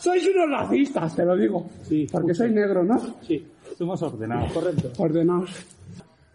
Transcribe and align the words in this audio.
Sois 0.00 0.26
unos 0.34 0.50
racistas, 0.50 1.14
te 1.14 1.24
lo 1.24 1.36
digo. 1.36 1.68
Sí. 1.82 2.06
Porque 2.10 2.34
soy 2.34 2.50
negro, 2.50 2.82
¿no? 2.82 2.98
Sí, 3.22 3.46
somos 3.76 4.00
ordenados. 4.02 4.52
Correcto. 4.52 4.90
Ordenados. 4.98 5.50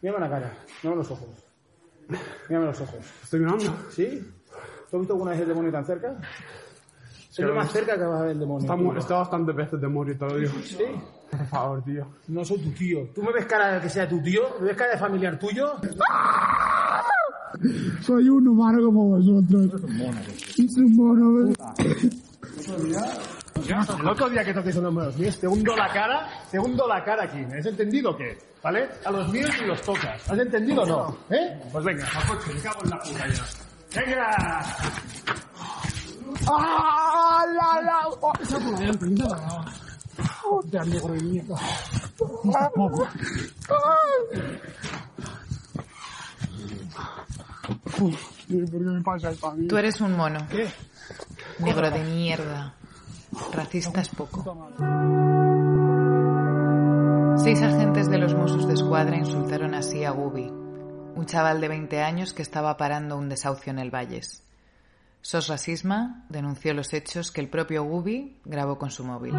Mírame 0.02 0.20
la 0.22 0.30
cara, 0.30 0.53
mírame 0.84 1.02
los 1.02 1.12
ojos. 1.12 1.27
Mírame 2.49 2.67
los 2.67 2.81
ojos. 2.81 2.99
Estoy 3.23 3.39
mirando. 3.39 3.75
¿Sí? 3.89 4.23
¿Tú 4.89 4.98
has 4.98 5.02
visto 5.02 5.13
alguna 5.13 5.31
vez 5.31 5.41
el 5.41 5.48
demonio 5.48 5.72
tan 5.72 5.86
cerca? 5.86 6.16
Es 7.31 7.39
lo 7.39 7.53
más 7.55 7.70
cerca 7.72 7.98
que 7.98 8.03
vas 8.03 8.22
a 8.22 8.23
ver 8.23 8.31
el 8.31 8.39
demonio. 8.39 8.62
Está, 8.62 8.75
mu- 8.77 8.94
está 8.95 9.16
bastante 9.16 9.52
veces 9.52 9.81
de 9.81 9.88
morir, 9.89 10.17
te 10.17 10.25
lo 10.25 10.38
digo. 10.38 10.53
¿Sí? 10.63 10.77
Por 11.31 11.45
favor, 11.47 11.84
tío. 11.84 12.08
No 12.30 12.45
soy 12.45 12.59
tu 12.59 12.70
tío. 12.72 13.09
¿Tú 13.13 13.23
me 13.23 13.34
ves 13.34 13.45
cara 13.45 13.73
de 13.73 13.81
que 13.81 13.89
sea 13.89 14.08
tu 14.08 14.22
tío? 14.22 14.44
¿Me 14.61 14.67
ves 14.67 14.77
cara 14.77 14.91
de 14.91 14.97
familiar 15.00 15.38
tuyo? 15.38 15.73
Soy 18.02 18.30
un 18.30 18.47
humano 18.47 18.86
como 18.86 19.09
vosotros. 19.17 19.81
Es 20.58 20.77
un 20.77 20.95
mono. 20.95 21.53
El 23.55 24.08
otro 24.08 24.30
día 24.30 24.44
que 24.44 24.52
uno 24.52 24.62
de 24.62 25.05
los 25.05 25.18
míos, 25.18 25.40
te 25.40 25.48
hundo 25.48 25.76
la 25.76 25.88
cara, 25.91 26.30
te 26.52 26.59
hundo 26.59 26.88
la 26.88 27.03
cara 27.03 27.23
aquí. 27.23 27.38
¿Me 27.38 27.59
has 27.59 27.66
entendido 27.66 28.12
o 28.12 28.17
qué? 28.17 28.38
¿Vale? 28.62 28.89
A 29.06 29.12
los 29.12 29.28
míos 29.30 29.50
ni 29.59 29.67
los 29.67 29.81
tocas. 29.81 30.30
¿Has 30.30 30.38
entendido 30.38 30.84
o 30.84 30.86
no? 30.86 31.17
¿Eh? 31.30 31.59
Pues 31.72 31.86
venga, 31.86 32.06
a 32.06 32.28
coche, 32.28 32.53
me 32.53 32.62
cago 32.62 32.84
en 32.84 32.89
la 32.89 33.00
puta 33.00 33.28
ya. 33.28 33.44
¡Venga! 33.95 34.66
¡Ah! 36.47 37.45
¡La, 37.47 37.81
la! 37.81 38.08
Oh, 38.22 38.34
esa 38.42 38.59
por 38.59 38.75
ahí, 38.81 38.92
prenda. 38.97 39.66
Joder, 40.42 40.88
negro 40.88 41.14
de 41.14 41.22
mierda. 41.22 41.56
¿Por 42.17 42.42
qué 48.47 48.78
me 48.80 49.02
pasa 49.02 49.31
esto 49.31 49.47
a 49.47 49.56
mí? 49.56 49.67
Tú 49.67 49.78
eres 49.78 50.02
un 50.02 50.16
mono. 50.16 50.40
Negro 51.59 51.90
de 51.90 52.03
mierda. 52.03 52.75
Racista 53.52 54.02
es 54.02 54.09
poco. 54.09 54.69
Seis 57.38 57.61
agentes 57.61 58.09
de 58.09 58.17
los 58.17 58.33
Mossos 58.33 58.67
de 58.67 58.73
Escuadra 58.73 59.17
insultaron 59.17 59.73
así 59.75 60.03
a 60.03 60.11
Gubi, 60.11 60.47
un 60.47 61.25
chaval 61.25 61.59
de 61.59 61.67
20 61.67 62.02
años 62.02 62.33
que 62.33 62.41
estaba 62.41 62.78
parando 62.78 63.17
un 63.17 63.30
desahucio 63.30 63.72
en 63.72 63.80
el 63.80 63.94
Valles. 63.94 64.44
SOS 65.22 65.47
Racisma 65.50 66.25
denunció 66.30 66.73
los 66.73 66.94
hechos 66.94 67.31
que 67.31 67.41
el 67.41 67.50
propio 67.50 67.83
Gubi 67.83 68.39
grabó 68.45 68.78
con 68.78 68.91
su 68.91 69.03
móvil. 69.03 69.33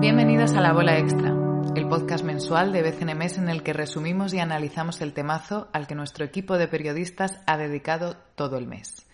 Bienvenidos 0.00 0.54
a 0.54 0.60
La 0.60 0.72
Bola 0.72 0.98
Extra, 0.98 1.32
el 1.76 1.88
podcast 1.88 2.24
mensual 2.24 2.72
de 2.72 2.82
BCNMES 2.82 3.38
en 3.38 3.48
el 3.48 3.62
que 3.62 3.72
resumimos 3.72 4.34
y 4.34 4.40
analizamos 4.40 5.00
el 5.00 5.14
temazo 5.14 5.68
al 5.72 5.86
que 5.86 5.94
nuestro 5.94 6.24
equipo 6.24 6.58
de 6.58 6.68
periodistas 6.68 7.40
ha 7.46 7.56
dedicado 7.56 8.16
todo 8.34 8.58
el 8.58 8.66
mes. 8.66 9.06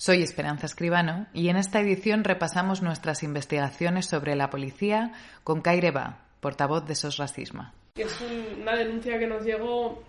Soy 0.00 0.22
Esperanza 0.22 0.66
Escribano 0.66 1.26
y 1.34 1.48
en 1.48 1.56
esta 1.56 1.80
edición 1.80 2.22
repasamos 2.22 2.82
nuestras 2.82 3.22
investigaciones 3.24 4.06
sobre 4.06 4.36
la 4.36 4.48
policía 4.48 5.12
con 5.42 5.60
Kaire 5.60 5.90
Ba, 5.90 6.20
portavoz 6.40 6.86
de 6.86 6.94
SOS 6.94 7.16
Racisma. 7.18 7.74
es 7.96 8.20
un- 8.20 8.62
una 8.62 8.76
denuncia 8.76 9.18
que 9.18 9.26
nos 9.26 9.44
llegó 9.44 10.00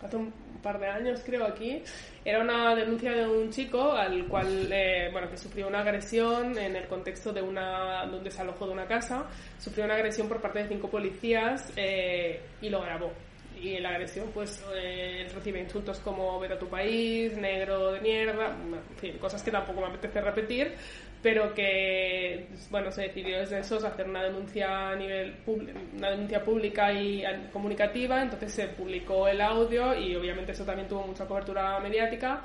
hace 0.00 0.16
un 0.16 0.32
par 0.62 0.78
de 0.78 0.86
años 0.86 1.20
creo 1.26 1.44
aquí. 1.44 1.82
Era 2.24 2.40
una 2.40 2.72
denuncia 2.76 3.10
de 3.10 3.26
un 3.26 3.50
chico 3.50 3.90
al 3.92 4.28
cual 4.28 4.68
eh, 4.72 5.08
bueno 5.10 5.28
que 5.28 5.36
sufrió 5.36 5.66
una 5.66 5.80
agresión 5.80 6.56
en 6.56 6.76
el 6.76 6.86
contexto 6.86 7.32
de 7.32 7.42
una 7.42 8.06
de 8.06 8.16
un 8.16 8.22
desalojo 8.22 8.64
de 8.66 8.72
una 8.74 8.86
casa. 8.86 9.26
Sufrió 9.58 9.86
una 9.86 9.94
agresión 9.94 10.28
por 10.28 10.40
parte 10.40 10.60
de 10.62 10.68
cinco 10.68 10.88
policías 10.88 11.72
eh, 11.76 12.40
y 12.62 12.68
lo 12.68 12.80
grabó 12.82 13.10
y 13.60 13.74
en 13.74 13.82
la 13.82 13.90
agresión 13.90 14.30
pues 14.32 14.64
eh, 14.74 15.28
recibe 15.34 15.60
insultos 15.60 15.98
como 16.00 16.38
ver 16.38 16.52
a 16.52 16.58
tu 16.58 16.68
país 16.68 17.36
negro 17.36 17.92
de 17.92 18.00
mierda 18.00 18.56
en 18.56 18.96
fin 18.96 19.18
cosas 19.18 19.42
que 19.42 19.50
tampoco 19.50 19.80
me 19.80 19.88
apetece 19.88 20.20
repetir 20.20 20.74
pero 21.22 21.52
que 21.54 22.48
bueno 22.70 22.90
se 22.90 23.02
decidió 23.02 23.40
desde 23.40 23.58
esos 23.58 23.84
hacer 23.84 24.08
una 24.08 24.22
denuncia 24.22 24.90
a 24.90 24.96
nivel 24.96 25.36
una 25.46 26.10
denuncia 26.10 26.42
pública 26.42 26.92
y 26.92 27.22
comunicativa 27.52 28.22
entonces 28.22 28.52
se 28.52 28.68
publicó 28.68 29.28
el 29.28 29.40
audio 29.40 29.94
y 29.94 30.16
obviamente 30.16 30.52
eso 30.52 30.64
también 30.64 30.88
tuvo 30.88 31.06
mucha 31.06 31.26
cobertura 31.26 31.78
mediática 31.80 32.42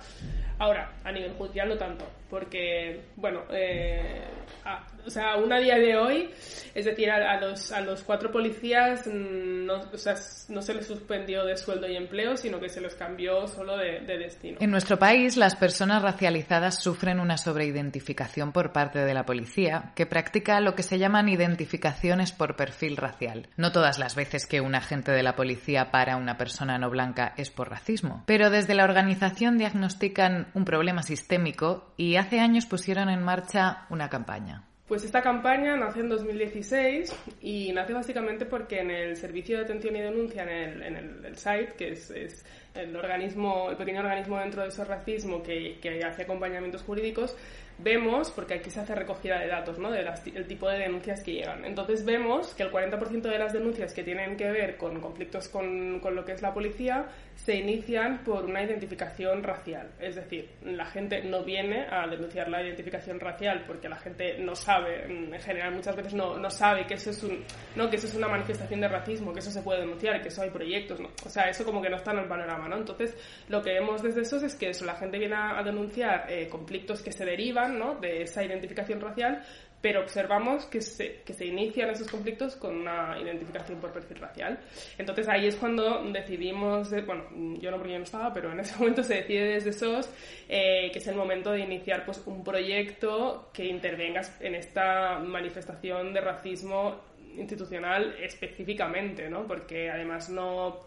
ahora 0.59 0.91
a 1.03 1.11
nivel 1.11 1.33
judicial 1.33 1.69
no 1.69 1.77
tanto 1.77 2.05
porque 2.29 3.01
bueno 3.15 3.41
eh, 3.51 4.23
a- 4.63 4.85
o 5.05 5.09
sea 5.09 5.33
aún 5.33 5.51
a 5.53 5.59
día 5.59 5.75
de 5.77 5.95
hoy 5.97 6.29
es 6.73 6.85
decir 6.85 7.09
a, 7.11 7.31
a 7.33 7.39
los 7.39 7.71
a 7.71 7.81
los 7.81 8.03
cuatro 8.03 8.31
policías 8.31 9.05
mm, 9.05 9.65
no, 9.65 9.81
o 9.93 9.97
sea, 9.97 10.15
no 10.49 10.61
se 10.61 10.73
les 10.73 10.87
suspendió 10.87 11.43
de 11.45 11.57
sueldo 11.57 11.87
y 11.87 11.95
empleo 11.95 12.37
sino 12.37 12.59
que 12.59 12.69
se 12.69 12.81
les 12.81 12.95
cambió 12.95 13.47
solo 13.47 13.77
de, 13.77 13.99
de 14.01 14.17
destino 14.17 14.57
En 14.61 14.71
nuestro 14.71 14.97
país, 14.97 15.37
las 15.37 15.55
personas 15.55 16.01
racializadas 16.01 16.79
sufren 16.81 17.19
una 17.19 17.37
sobreidentificación 17.37 18.51
por 18.51 18.71
parte 18.71 18.99
de 18.99 19.13
la 19.13 19.25
policía, 19.25 19.91
que 19.95 20.05
practica 20.05 20.59
lo 20.61 20.75
que 20.75 20.83
se 20.83 20.97
llaman 20.99 21.29
identificaciones 21.29 22.31
por 22.31 22.55
perfil 22.55 22.97
racial. 22.97 23.47
No 23.57 23.71
todas 23.71 23.99
las 23.99 24.15
veces 24.15 24.45
que 24.45 24.61
un 24.61 24.75
agente 24.75 25.11
de 25.11 25.23
la 25.23 25.35
policía 25.35 25.91
para 25.91 26.13
a 26.13 26.17
una 26.17 26.37
persona 26.37 26.77
no 26.77 26.89
blanca 26.89 27.33
es 27.37 27.49
por 27.49 27.69
racismo, 27.69 28.23
pero 28.25 28.49
desde 28.49 28.75
la 28.75 28.83
organización 28.83 29.57
diagnostican 29.57 30.44
un 30.53 30.65
problema 30.65 31.03
sistémico 31.03 31.93
y 31.97 32.15
hace 32.15 32.39
años 32.39 32.65
pusieron 32.65 33.09
en 33.09 33.23
marcha 33.23 33.85
una 33.89 34.09
campaña. 34.09 34.63
Pues 34.87 35.03
esta 35.03 35.23
campaña 35.23 35.75
nace 35.75 36.01
en 36.01 36.09
2016 36.09 37.11
y 37.41 37.71
nace 37.73 37.91
básicamente 37.91 38.45
porque 38.45 38.81
en 38.81 38.91
el 38.91 39.17
servicio 39.17 39.57
de 39.57 39.63
atención 39.63 39.95
y 39.95 40.01
denuncia 40.01 40.43
en 40.43 40.49
el, 40.49 40.83
en 40.83 41.25
el, 41.25 41.35
site, 41.37 41.73
que 41.75 41.93
es, 41.93 42.45
el 42.75 42.95
organismo, 42.95 43.71
el 43.71 43.77
pequeño 43.77 44.01
organismo 44.01 44.37
dentro 44.37 44.61
de 44.61 44.67
ese 44.67 44.85
racismo 44.85 45.41
que, 45.41 45.79
hace 46.05 46.21
acompañamientos 46.21 46.83
jurídicos, 46.83 47.35
vemos, 47.79 48.29
porque 48.29 48.53
aquí 48.53 48.69
se 48.69 48.81
hace 48.81 48.93
recogida 48.93 49.39
de 49.39 49.47
datos, 49.47 49.79
¿no? 49.79 49.89
del 49.89 50.45
tipo 50.47 50.69
de 50.69 50.77
denuncias 50.77 51.23
que 51.23 51.33
llegan. 51.33 51.65
Entonces 51.65 52.05
vemos 52.05 52.53
que 52.53 52.61
el 52.61 52.71
40% 52.71 53.21
de 53.21 53.39
las 53.39 53.53
denuncias 53.53 53.91
que 53.91 54.03
tienen 54.03 54.37
que 54.37 54.51
ver 54.51 54.77
con 54.77 55.01
conflictos 55.01 55.49
con, 55.49 55.99
con 55.99 56.15
lo 56.15 56.23
que 56.23 56.33
es 56.33 56.43
la 56.43 56.53
policía 56.53 57.07
se 57.35 57.55
inician 57.55 58.23
por 58.23 58.45
una 58.45 58.63
identificación 58.63 59.43
racial. 59.43 59.91
Es 59.99 60.15
decir, 60.15 60.49
la 60.63 60.85
gente 60.85 61.21
no 61.23 61.43
viene 61.43 61.85
a 61.89 62.07
denunciar 62.07 62.49
la 62.49 62.63
identificación 62.63 63.19
racial 63.19 63.63
porque 63.67 63.89
la 63.89 63.97
gente 63.97 64.37
no 64.39 64.55
sabe, 64.55 65.05
en 65.05 65.39
general 65.39 65.75
muchas 65.75 65.95
veces 65.95 66.13
no, 66.13 66.37
no 66.37 66.49
sabe 66.49 66.87
que 66.87 66.95
eso, 66.95 67.09
es 67.11 67.21
un, 67.23 67.43
no, 67.75 67.89
que 67.89 67.97
eso 67.97 68.07
es 68.07 68.15
una 68.15 68.27
manifestación 68.27 68.81
de 68.81 68.87
racismo, 68.87 69.33
que 69.33 69.39
eso 69.39 69.51
se 69.51 69.61
puede 69.61 69.81
denunciar, 69.81 70.21
que 70.21 70.29
eso 70.29 70.41
hay 70.41 70.49
proyectos. 70.49 70.99
¿no? 70.99 71.09
O 71.25 71.29
sea, 71.29 71.49
eso 71.49 71.65
como 71.65 71.81
que 71.81 71.89
no 71.89 71.97
está 71.97 72.11
en 72.11 72.19
el 72.19 72.27
panorama. 72.27 72.67
¿no? 72.67 72.77
Entonces, 72.77 73.15
lo 73.49 73.61
que 73.61 73.73
vemos 73.73 74.01
desde 74.01 74.21
eso 74.21 74.37
es 74.37 74.55
que 74.55 74.69
eso, 74.69 74.85
la 74.85 74.95
gente 74.95 75.19
viene 75.19 75.35
a, 75.35 75.59
a 75.59 75.63
denunciar 75.63 76.25
eh, 76.29 76.47
conflictos 76.49 77.01
que 77.01 77.11
se 77.11 77.25
derivan 77.25 77.77
¿no? 77.77 77.95
de 77.95 78.23
esa 78.23 78.43
identificación 78.43 79.01
racial, 79.01 79.43
pero 79.85 80.01
observamos 80.01 80.65
que 80.65 80.81
se, 80.81 81.21
que 81.21 81.31
se 81.31 81.45
inician 81.45 81.91
esos 81.91 82.09
conflictos 82.09 82.55
con 82.55 82.75
una 82.75 83.19
identificación 83.21 83.79
por 83.79 83.91
perfil 83.93 84.17
racial. 84.17 84.59
Entonces 84.97 85.27
ahí 85.29 85.45
es 85.45 85.55
cuando 85.57 86.01
decidimos, 86.11 86.89
de- 86.89 87.03
bueno, 87.03 87.25
yo 87.59 87.69
no 87.69 87.77
porque 87.77 87.91
yo 87.91 87.99
no 87.99 88.03
estaba, 88.03 88.33
pero 88.33 88.51
en 88.51 88.61
ese 88.61 88.75
momento 88.79 89.03
se 89.03 89.17
decide 89.17 89.45
desde 89.45 89.73
SOS 89.73 90.09
eh, 90.49 90.89
que 90.91 90.97
es 90.97 91.05
el 91.05 91.13
momento 91.15 91.51
de 91.51 91.59
iniciar 91.59 92.03
pues 92.03 92.19
un 92.25 92.43
proyecto 92.43 93.51
que 93.53 93.65
intervenga 93.65 94.21
en 94.39 94.55
esta 94.55 95.19
manifestación 95.19 96.15
de 96.15 96.21
racismo 96.21 97.01
institucional 97.37 98.15
específicamente, 98.23 99.29
¿no? 99.29 99.45
Porque 99.45 99.91
además 99.91 100.31
no 100.31 100.79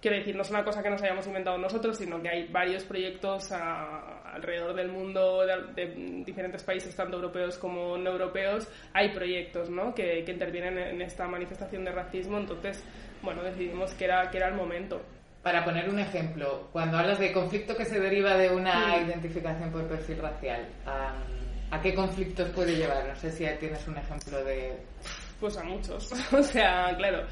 quiero 0.00 0.16
decir, 0.16 0.34
no 0.34 0.42
es 0.42 0.50
una 0.50 0.64
cosa 0.64 0.82
que 0.82 0.88
nos 0.88 1.02
hayamos 1.02 1.26
inventado 1.26 1.58
nosotros, 1.58 1.98
sino 1.98 2.22
que 2.22 2.28
hay 2.30 2.48
varios 2.48 2.84
proyectos 2.84 3.52
a- 3.52 4.15
alrededor 4.36 4.74
del 4.74 4.88
mundo, 4.88 5.44
de, 5.44 5.86
de 5.86 6.22
diferentes 6.24 6.62
países, 6.62 6.94
tanto 6.94 7.16
europeos 7.16 7.58
como 7.58 7.96
no 7.96 8.10
europeos, 8.10 8.68
hay 8.92 9.12
proyectos 9.14 9.70
¿no? 9.70 9.94
que, 9.94 10.22
que 10.24 10.32
intervienen 10.32 10.78
en 10.78 11.02
esta 11.02 11.26
manifestación 11.26 11.84
de 11.84 11.92
racismo, 11.92 12.38
entonces, 12.38 12.84
bueno, 13.22 13.42
decidimos 13.42 13.92
que 13.94 14.04
era, 14.04 14.30
que 14.30 14.36
era 14.36 14.48
el 14.48 14.54
momento. 14.54 15.00
Para 15.42 15.64
poner 15.64 15.88
un 15.88 15.98
ejemplo, 15.98 16.68
cuando 16.72 16.98
hablas 16.98 17.18
de 17.18 17.32
conflicto 17.32 17.76
que 17.76 17.84
se 17.84 18.00
deriva 18.00 18.36
de 18.36 18.50
una 18.50 18.96
identificación 18.98 19.70
por 19.70 19.86
perfil 19.86 20.18
racial, 20.18 20.68
¿a, 20.84 21.14
a 21.70 21.80
qué 21.80 21.94
conflictos 21.94 22.48
puede 22.50 22.76
llevar? 22.76 23.06
No 23.06 23.16
sé 23.16 23.30
si 23.30 23.46
tienes 23.58 23.86
un 23.88 23.96
ejemplo 23.96 24.44
de... 24.44 24.76
Pues 25.40 25.56
a 25.56 25.62
muchos, 25.62 26.12
o 26.32 26.42
sea, 26.42 26.94
claro. 26.96 27.24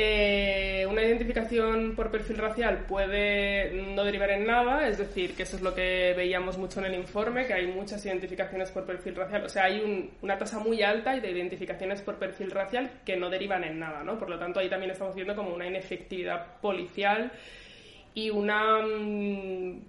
Eh, 0.00 0.86
una 0.88 1.02
identificación 1.02 1.96
por 1.96 2.12
perfil 2.12 2.38
racial 2.38 2.84
puede 2.86 3.72
no 3.96 4.04
derivar 4.04 4.30
en 4.30 4.46
nada, 4.46 4.86
es 4.86 4.96
decir, 4.96 5.34
que 5.34 5.42
eso 5.42 5.56
es 5.56 5.62
lo 5.62 5.74
que 5.74 6.14
veíamos 6.16 6.56
mucho 6.56 6.78
en 6.78 6.86
el 6.86 6.94
informe, 6.94 7.48
que 7.48 7.54
hay 7.54 7.66
muchas 7.66 8.06
identificaciones 8.06 8.70
por 8.70 8.86
perfil 8.86 9.16
racial, 9.16 9.44
o 9.44 9.48
sea, 9.48 9.64
hay 9.64 10.08
una 10.22 10.38
tasa 10.38 10.60
muy 10.60 10.84
alta 10.84 11.18
de 11.18 11.28
identificaciones 11.28 12.00
por 12.00 12.14
perfil 12.14 12.52
racial 12.52 13.00
que 13.04 13.16
no 13.16 13.28
derivan 13.28 13.64
en 13.64 13.80
nada, 13.80 14.04
¿no? 14.04 14.20
Por 14.20 14.30
lo 14.30 14.38
tanto, 14.38 14.60
ahí 14.60 14.68
también 14.68 14.92
estamos 14.92 15.16
viendo 15.16 15.34
como 15.34 15.52
una 15.52 15.66
inefectividad 15.66 16.60
policial 16.60 17.32
y 18.14 18.30
una 18.30 18.80
mm, 18.80 19.80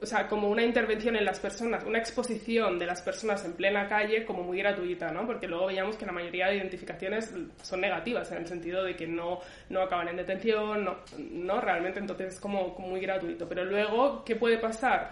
o 0.00 0.06
sea, 0.06 0.28
como 0.28 0.48
una 0.48 0.62
intervención 0.62 1.16
en 1.16 1.24
las 1.24 1.40
personas, 1.40 1.84
una 1.84 1.98
exposición 1.98 2.78
de 2.78 2.86
las 2.86 3.00
personas 3.02 3.44
en 3.44 3.54
plena 3.54 3.88
calle 3.88 4.24
como 4.24 4.42
muy 4.42 4.58
gratuita, 4.58 5.10
¿no? 5.10 5.26
Porque 5.26 5.46
luego 5.46 5.66
veíamos 5.66 5.96
que 5.96 6.06
la 6.06 6.12
mayoría 6.12 6.48
de 6.48 6.56
identificaciones 6.56 7.32
son 7.62 7.80
negativas, 7.80 8.30
en 8.32 8.38
el 8.38 8.46
sentido 8.46 8.84
de 8.84 8.94
que 8.94 9.06
no, 9.06 9.40
no 9.70 9.82
acaban 9.82 10.08
en 10.08 10.16
detención, 10.16 10.84
no, 10.84 10.96
no 11.18 11.60
realmente 11.60 12.00
entonces 12.00 12.34
es 12.34 12.40
como, 12.40 12.74
como 12.74 12.88
muy 12.88 13.00
gratuito. 13.00 13.48
Pero 13.48 13.64
luego, 13.64 14.24
¿qué 14.24 14.36
puede 14.36 14.58
pasar? 14.58 15.10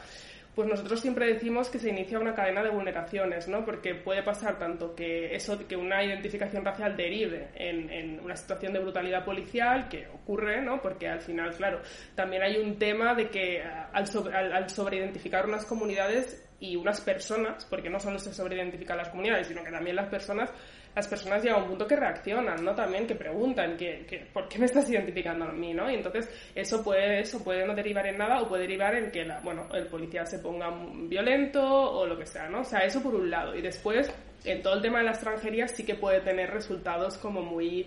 Pues 0.54 0.68
nosotros 0.68 1.00
siempre 1.00 1.32
decimos 1.32 1.70
que 1.70 1.78
se 1.78 1.88
inicia 1.88 2.18
una 2.18 2.34
cadena 2.34 2.62
de 2.62 2.68
vulneraciones, 2.68 3.48
¿no? 3.48 3.64
Porque 3.64 3.94
puede 3.94 4.22
pasar 4.22 4.58
tanto 4.58 4.94
que 4.94 5.34
eso, 5.34 5.66
que 5.66 5.76
una 5.76 6.04
identificación 6.04 6.62
racial 6.62 6.94
derive 6.94 7.48
en, 7.54 8.20
una 8.20 8.36
situación 8.36 8.74
de 8.74 8.80
brutalidad 8.80 9.24
policial, 9.24 9.88
que 9.88 10.06
ocurre, 10.08 10.60
¿no? 10.60 10.82
Porque 10.82 11.08
al 11.08 11.20
final, 11.20 11.54
claro, 11.54 11.80
también 12.14 12.42
hay 12.42 12.58
un 12.58 12.78
tema 12.78 13.14
de 13.14 13.30
que 13.30 13.62
al, 13.62 14.06
al 14.52 14.68
sobreidentificar 14.68 15.46
unas 15.46 15.64
comunidades 15.64 16.46
y 16.60 16.76
unas 16.76 17.00
personas, 17.00 17.64
porque 17.64 17.88
no 17.88 17.98
solo 17.98 18.18
se 18.18 18.34
sobreidentifican 18.34 18.98
las 18.98 19.08
comunidades, 19.08 19.48
sino 19.48 19.64
que 19.64 19.70
también 19.70 19.96
las 19.96 20.08
personas 20.08 20.52
las 20.94 21.08
personas 21.08 21.42
llegan 21.42 21.60
a 21.60 21.62
un 21.62 21.68
punto 21.70 21.86
que 21.86 21.96
reaccionan, 21.96 22.64
¿no? 22.64 22.74
También 22.74 23.06
que 23.06 23.14
preguntan, 23.14 23.76
que, 23.76 24.04
que, 24.06 24.26
¿por 24.32 24.48
qué 24.48 24.58
me 24.58 24.66
estás 24.66 24.88
identificando 24.90 25.46
a 25.46 25.52
mí, 25.52 25.72
¿no? 25.72 25.90
Y 25.90 25.94
entonces 25.94 26.28
eso 26.54 26.82
puede, 26.82 27.20
eso 27.20 27.42
puede 27.42 27.66
no 27.66 27.74
derivar 27.74 28.06
en 28.06 28.18
nada 28.18 28.40
o 28.42 28.48
puede 28.48 28.62
derivar 28.62 28.94
en 28.94 29.10
que, 29.10 29.24
la, 29.24 29.40
bueno, 29.40 29.66
el 29.72 29.86
policía 29.86 30.26
se 30.26 30.38
ponga 30.38 30.70
violento 31.08 31.62
o 31.62 32.06
lo 32.06 32.18
que 32.18 32.26
sea, 32.26 32.48
¿no? 32.48 32.60
O 32.60 32.64
sea, 32.64 32.80
eso 32.80 33.02
por 33.02 33.14
un 33.14 33.30
lado. 33.30 33.54
Y 33.56 33.62
después, 33.62 34.12
en 34.44 34.62
todo 34.62 34.74
el 34.74 34.82
tema 34.82 34.98
de 34.98 35.04
la 35.04 35.12
extranjería 35.12 35.66
sí 35.68 35.84
que 35.84 35.94
puede 35.94 36.20
tener 36.20 36.50
resultados 36.50 37.16
como 37.18 37.42
muy 37.42 37.86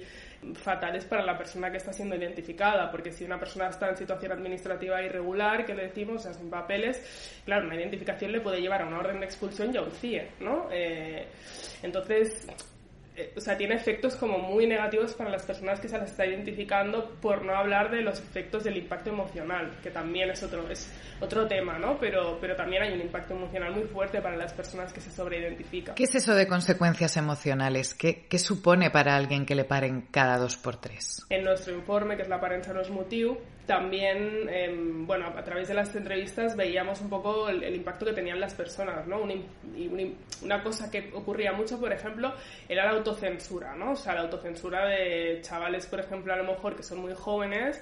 fatales 0.53 1.05
para 1.05 1.23
la 1.23 1.37
persona 1.37 1.71
que 1.71 1.77
está 1.77 1.91
siendo 1.91 2.15
identificada, 2.15 2.91
porque 2.91 3.11
si 3.11 3.23
una 3.23 3.39
persona 3.39 3.69
está 3.69 3.89
en 3.89 3.97
situación 3.97 4.31
administrativa 4.31 5.01
irregular, 5.01 5.65
que 5.65 5.73
le 5.73 5.83
decimos, 5.83 6.17
o 6.17 6.19
sea, 6.19 6.33
sin 6.33 6.49
papeles, 6.49 7.41
claro, 7.45 7.65
una 7.65 7.75
identificación 7.75 8.31
le 8.31 8.41
puede 8.41 8.61
llevar 8.61 8.83
a 8.83 8.87
una 8.87 8.99
orden 8.99 9.19
de 9.19 9.25
expulsión 9.25 9.73
y 9.73 9.77
a 9.77 9.81
un 9.81 9.91
CIE, 9.91 10.31
¿no? 10.39 10.67
Eh, 10.71 11.27
entonces, 11.81 12.47
eh, 13.17 13.33
o 13.35 13.39
sea, 13.39 13.57
tiene 13.57 13.75
efectos 13.75 14.15
como 14.15 14.37
muy 14.37 14.67
negativos 14.67 15.13
para 15.13 15.29
las 15.29 15.43
personas 15.43 15.79
que 15.79 15.87
se 15.87 15.97
las 15.97 16.11
está 16.11 16.25
identificando, 16.25 17.11
por 17.21 17.45
no 17.45 17.55
hablar 17.55 17.89
de 17.89 18.01
los 18.01 18.19
efectos 18.19 18.63
del 18.63 18.77
impacto 18.77 19.09
emocional, 19.09 19.77
que 19.81 19.89
también 19.89 20.29
es 20.29 20.43
otro, 20.43 20.69
es 20.69 20.91
otro 21.21 21.47
tema, 21.47 21.79
¿no? 21.79 21.97
Pero, 21.97 22.37
pero 22.41 22.55
también 22.55 22.83
hay 22.83 22.93
un 22.93 23.01
impacto 23.01 23.33
emocional 23.33 23.73
muy 23.73 23.83
fuerte 23.83 24.21
para 24.21 24.35
las 24.35 24.53
personas 24.53 24.91
que 24.91 24.99
se 24.99 25.11
sobreidentifican. 25.11 25.95
¿Qué 25.95 26.03
es 26.03 26.15
eso 26.15 26.35
de 26.35 26.47
consecuencias 26.47 27.15
emocionales? 27.15 27.93
¿Qué, 27.93 28.25
qué 28.27 28.37
supone 28.37 28.89
para 28.91 29.15
alguien 29.15 29.45
que 29.45 29.55
le 29.55 29.63
paren 29.63 30.07
cada 30.11 30.37
dos 30.37 30.57
por 30.57 30.77
tres? 30.77 31.25
En 31.29 31.43
nuestro 31.43 31.73
informe, 31.73 32.17
que 32.17 32.23
es 32.23 32.29
la 32.29 32.39
parenza 32.41 32.73
no 32.73 32.81
es 32.81 32.89
motivo, 32.89 33.37
también, 33.65 34.47
em, 34.49 35.07
bueno, 35.07 35.27
a 35.27 35.43
través 35.43 35.67
de 35.67 35.73
las 35.73 35.95
entrevistas 35.95 36.55
veíamos 36.55 37.01
un 37.01 37.09
poco 37.09 37.49
el, 37.49 37.75
impacto 37.75 38.05
que 38.05 38.13
tenían 38.13 38.39
las 38.39 38.53
personas, 38.53 39.07
¿no? 39.07 39.25
y 39.27 40.15
una 40.43 40.61
cosa 40.63 40.89
que 40.91 41.11
ocurría 41.13 41.51
mucho, 41.53 41.79
por 41.79 41.91
ejemplo, 41.91 42.33
era 42.69 42.85
la 42.85 42.91
autocensura, 42.91 43.75
¿no? 43.75 43.91
O 43.91 43.95
sea, 43.95 44.13
la 44.13 44.21
autocensura 44.21 44.85
de 44.85 45.39
chavales, 45.41 45.87
por 45.87 45.99
ejemplo, 45.99 46.33
a 46.33 46.37
lo 46.37 46.43
mejor 46.43 46.75
que 46.75 46.83
son 46.83 46.99
muy 46.99 47.13
jóvenes, 47.13 47.81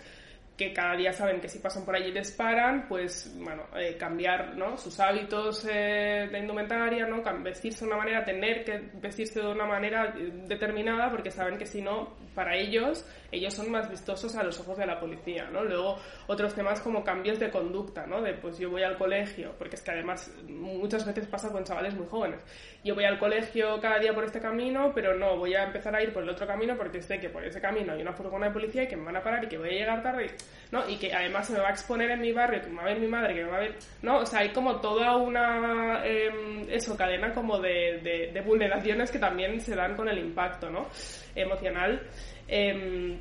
que 0.57 0.71
cada 0.71 0.95
día 0.95 1.11
saben 1.11 1.41
que 1.41 1.49
si 1.49 1.59
pasan 1.59 1.83
por 1.83 1.95
allí 1.95 2.11
les 2.11 2.31
paran, 2.31 2.85
pues 2.87 3.33
bueno, 3.37 3.63
eh, 3.75 3.97
cambiar 3.97 4.55
¿no? 4.55 4.77
sus 4.77 4.99
hábitos 4.99 5.65
eh, 5.65 6.29
de 6.31 6.39
indumentaria, 6.39 7.07
¿no? 7.07 7.23
vestirse 7.41 7.85
de 7.85 7.87
una 7.87 7.97
manera, 7.97 8.23
tener 8.23 8.63
que 8.63 8.91
vestirse 8.93 9.41
de 9.41 9.47
una 9.47 9.65
manera 9.65 10.13
eh, 10.15 10.31
determinada, 10.47 11.09
porque 11.09 11.31
saben 11.31 11.57
que 11.57 11.65
si 11.65 11.81
no, 11.81 12.13
para 12.35 12.55
ellos, 12.55 13.03
ellos 13.31 13.53
son 13.53 13.71
más 13.71 13.89
vistosos 13.89 14.35
a 14.35 14.43
los 14.43 14.59
ojos 14.59 14.77
de 14.77 14.85
la 14.85 14.99
policía, 14.99 15.49
¿no? 15.51 15.63
Luego, 15.63 15.97
otros 16.27 16.53
temas 16.53 16.81
como 16.81 17.03
cambios 17.03 17.39
de 17.39 17.49
conducta, 17.49 18.05
¿no? 18.05 18.21
De 18.21 18.33
pues 18.33 18.59
yo 18.59 18.69
voy 18.69 18.83
al 18.83 18.97
colegio, 18.97 19.53
porque 19.57 19.75
es 19.75 19.81
que 19.81 19.91
además 19.91 20.31
muchas 20.47 21.05
veces 21.05 21.27
pasa 21.27 21.51
con 21.51 21.63
chavales 21.63 21.95
muy 21.95 22.07
jóvenes. 22.07 22.41
Yo 22.83 22.93
voy 22.93 23.05
al 23.05 23.17
colegio 23.17 23.79
cada 23.81 23.97
día 23.97 24.13
por 24.13 24.25
este 24.25 24.39
camino, 24.39 24.91
pero 24.93 25.17
no, 25.17 25.37
voy 25.37 25.55
a 25.55 25.63
empezar 25.63 25.95
a 25.95 26.03
ir 26.03 26.13
por 26.13 26.23
el 26.23 26.29
otro 26.29 26.45
camino 26.45 26.75
porque 26.77 27.01
sé 27.01 27.19
que 27.19 27.29
por 27.29 27.43
ese 27.43 27.59
camino 27.59 27.93
hay 27.93 28.01
una 28.01 28.13
furgona 28.13 28.47
de 28.47 28.53
policía 28.53 28.83
y 28.83 28.87
que 28.87 28.97
me 28.97 29.05
van 29.05 29.17
a 29.17 29.23
parar 29.23 29.43
y 29.43 29.47
que 29.47 29.57
voy 29.57 29.69
a 29.69 29.73
llegar 29.73 30.03
tarde. 30.03 30.31
¿No? 30.71 30.89
Y 30.89 30.97
que 30.97 31.13
además 31.13 31.45
se 31.47 31.53
me 31.53 31.59
va 31.59 31.69
a 31.69 31.71
exponer 31.71 32.09
en 32.09 32.19
mi 32.19 32.31
barrio, 32.31 32.61
que 32.61 32.67
me 32.67 32.77
va 32.77 32.81
a 32.81 32.85
ver 32.85 32.99
mi 32.99 33.07
madre, 33.07 33.35
que 33.35 33.43
me 33.43 33.51
va 33.51 33.57
a 33.57 33.59
ver, 33.59 33.75
¿no? 34.01 34.17
O 34.19 34.25
sea, 34.25 34.39
hay 34.39 34.49
como 34.49 34.81
toda 34.81 35.17
una, 35.17 36.03
em, 36.03 36.67
eso, 36.67 36.97
cadena 36.97 37.31
como 37.31 37.59
de, 37.59 38.31
de, 38.33 38.41
vulneraciones 38.41 39.11
que 39.11 39.19
también 39.19 39.61
se 39.61 39.75
dan 39.75 39.95
con 39.95 40.09
el 40.09 40.17
impacto, 40.17 40.71
¿no? 40.71 40.87
Emocional. 41.35 42.01
Em, 42.47 43.19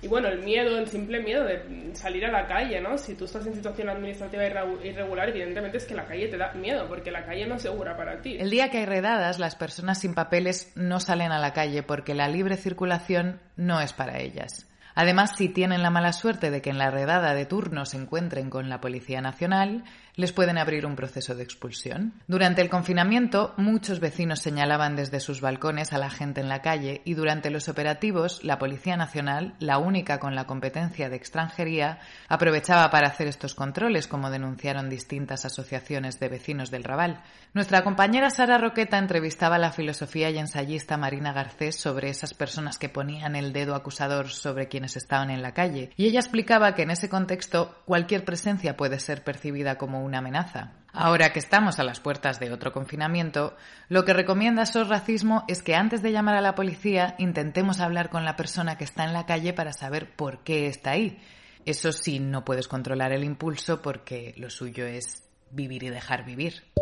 y 0.00 0.08
bueno, 0.08 0.28
el 0.28 0.40
miedo, 0.40 0.78
el 0.78 0.86
simple 0.86 1.22
miedo 1.22 1.44
de 1.44 1.94
salir 1.94 2.24
a 2.26 2.30
la 2.30 2.46
calle, 2.46 2.80
¿no? 2.80 2.96
Si 2.96 3.14
tú 3.14 3.26
estás 3.26 3.46
en 3.46 3.54
situación 3.54 3.88
administrativa 3.88 4.44
irregular, 4.82 5.28
evidentemente 5.28 5.78
es 5.78 5.84
que 5.86 5.94
la 5.94 6.06
calle 6.06 6.28
te 6.28 6.36
da 6.36 6.52
miedo, 6.52 6.86
porque 6.88 7.10
la 7.10 7.24
calle 7.24 7.46
no 7.46 7.54
es 7.56 7.62
segura 7.62 7.96
para 7.96 8.20
ti. 8.20 8.36
El 8.38 8.50
día 8.50 8.70
que 8.70 8.78
hay 8.78 8.86
redadas, 8.86 9.38
las 9.38 9.56
personas 9.56 10.00
sin 10.00 10.14
papeles 10.14 10.72
no 10.74 11.00
salen 11.00 11.32
a 11.32 11.38
la 11.38 11.52
calle 11.52 11.82
porque 11.82 12.14
la 12.14 12.28
libre 12.28 12.56
circulación 12.56 13.40
no 13.56 13.80
es 13.80 13.92
para 13.92 14.20
ellas. 14.20 14.70
Además, 14.94 15.34
si 15.36 15.48
tienen 15.48 15.82
la 15.82 15.90
mala 15.90 16.12
suerte 16.12 16.50
de 16.50 16.62
que 16.62 16.70
en 16.70 16.78
la 16.78 16.90
redada 16.90 17.34
de 17.34 17.46
turno 17.46 17.84
se 17.84 17.96
encuentren 17.96 18.50
con 18.50 18.68
la 18.68 18.80
Policía 18.80 19.20
Nacional, 19.20 19.84
les 20.16 20.32
pueden 20.32 20.58
abrir 20.58 20.86
un 20.86 20.94
proceso 20.94 21.34
de 21.34 21.42
expulsión. 21.42 22.14
Durante 22.28 22.62
el 22.62 22.70
confinamiento, 22.70 23.52
muchos 23.56 23.98
vecinos 23.98 24.38
señalaban 24.38 24.94
desde 24.94 25.18
sus 25.18 25.40
balcones 25.40 25.92
a 25.92 25.98
la 25.98 26.10
gente 26.10 26.40
en 26.40 26.48
la 26.48 26.62
calle 26.62 27.02
y 27.04 27.14
durante 27.14 27.50
los 27.50 27.68
operativos, 27.68 28.44
la 28.44 28.58
Policía 28.58 28.96
Nacional, 28.96 29.54
la 29.58 29.78
única 29.78 30.20
con 30.20 30.36
la 30.36 30.46
competencia 30.46 31.08
de 31.08 31.16
extranjería, 31.16 31.98
aprovechaba 32.28 32.90
para 32.90 33.08
hacer 33.08 33.26
estos 33.26 33.54
controles, 33.54 34.06
como 34.06 34.30
denunciaron 34.30 34.88
distintas 34.88 35.44
asociaciones 35.44 36.20
de 36.20 36.28
vecinos 36.28 36.70
del 36.70 36.84
Raval. 36.84 37.20
Nuestra 37.52 37.82
compañera 37.82 38.30
Sara 38.30 38.58
Roqueta 38.58 38.98
entrevistaba 38.98 39.56
a 39.56 39.60
la 39.60 39.72
filosofía 39.72 40.30
y 40.30 40.38
ensayista 40.38 40.96
Marina 40.96 41.32
Garcés 41.32 41.74
sobre 41.76 42.10
esas 42.10 42.34
personas 42.34 42.78
que 42.78 42.88
ponían 42.88 43.34
el 43.34 43.52
dedo 43.52 43.74
acusador 43.74 44.28
sobre 44.28 44.68
estaban 44.96 45.30
en 45.30 45.42
la 45.42 45.52
calle, 45.52 45.90
y 45.96 46.06
ella 46.06 46.20
explicaba 46.20 46.74
que 46.74 46.82
en 46.82 46.90
ese 46.90 47.08
contexto 47.08 47.74
cualquier 47.84 48.24
presencia 48.24 48.76
puede 48.76 48.98
ser 49.00 49.24
percibida 49.24 49.76
como 49.76 50.04
una 50.04 50.18
amenaza. 50.18 50.72
Ahora 50.92 51.32
que 51.32 51.40
estamos 51.40 51.78
a 51.78 51.84
las 51.84 51.98
puertas 51.98 52.38
de 52.38 52.52
otro 52.52 52.72
confinamiento, 52.72 53.56
lo 53.88 54.04
que 54.04 54.12
recomienda 54.12 54.64
SOS 54.64 54.88
Racismo 54.88 55.44
es 55.48 55.62
que 55.62 55.74
antes 55.74 56.02
de 56.02 56.12
llamar 56.12 56.36
a 56.36 56.40
la 56.40 56.54
policía 56.54 57.16
intentemos 57.18 57.80
hablar 57.80 58.10
con 58.10 58.24
la 58.24 58.36
persona 58.36 58.78
que 58.78 58.84
está 58.84 59.04
en 59.04 59.12
la 59.12 59.26
calle 59.26 59.52
para 59.52 59.72
saber 59.72 60.14
por 60.14 60.44
qué 60.44 60.68
está 60.68 60.92
ahí. 60.92 61.18
Eso 61.66 61.92
sí, 61.92 62.20
no 62.20 62.44
puedes 62.44 62.68
controlar 62.68 63.12
el 63.12 63.24
impulso 63.24 63.82
porque 63.82 64.34
lo 64.36 64.50
suyo 64.50 64.86
es 64.86 65.24
vivir 65.50 65.82
y 65.84 65.90
dejar 65.90 66.24
vivir. 66.24 66.73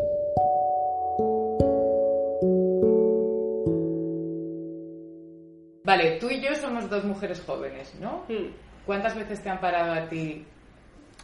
Vale, 6.04 6.18
tú 6.18 6.30
y 6.30 6.40
yo 6.40 6.54
somos 6.54 6.88
dos 6.90 7.04
mujeres 7.04 7.42
jóvenes, 7.46 7.94
¿no? 8.00 8.24
Hmm. 8.28 8.50
¿Cuántas 8.86 9.14
veces 9.14 9.42
te 9.42 9.50
han 9.50 9.60
parado 9.60 9.92
a 9.92 10.08
ti 10.08 10.44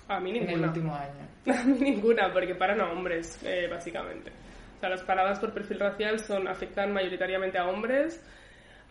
a 0.09 0.21
mí 0.21 0.33
ninguna. 0.33 0.53
En 0.53 0.59
el 0.59 0.69
último 0.69 0.95
año. 0.95 1.29
A 1.61 1.65
mí 1.65 1.79
ninguna, 1.79 2.33
porque 2.33 2.55
paran 2.55 2.81
a 2.81 2.91
hombres, 2.91 3.43
eh, 3.45 3.69
básicamente. 3.71 4.31
O 4.77 4.81
sea, 4.81 4.89
las 4.89 5.03
paradas 5.03 5.39
por 5.39 5.53
perfil 5.53 5.81
racial 5.81 6.19
son 6.19 6.49
afectan 6.49 6.93
mayoritariamente 6.93 7.59
a 7.59 7.69
hombres 7.69 8.23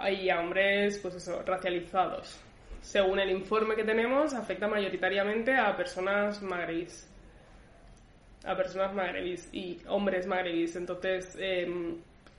y 0.10 0.30
a 0.30 0.40
hombres, 0.40 1.00
pues 1.00 1.16
eso, 1.16 1.42
racializados. 1.44 2.40
Según 2.82 3.20
el 3.20 3.32
informe 3.32 3.76
que 3.76 3.84
tenemos, 3.84 4.34
afecta 4.34 4.68
mayoritariamente 4.68 5.56
a 5.56 5.76
personas 5.76 6.42
magrebís. 6.42 7.10
A 8.46 8.56
personas 8.56 8.94
magrebís 8.94 9.50
y 9.54 9.80
hombres 9.88 10.28
magrebís. 10.28 10.76
Entonces, 10.76 11.36
em, 11.40 11.98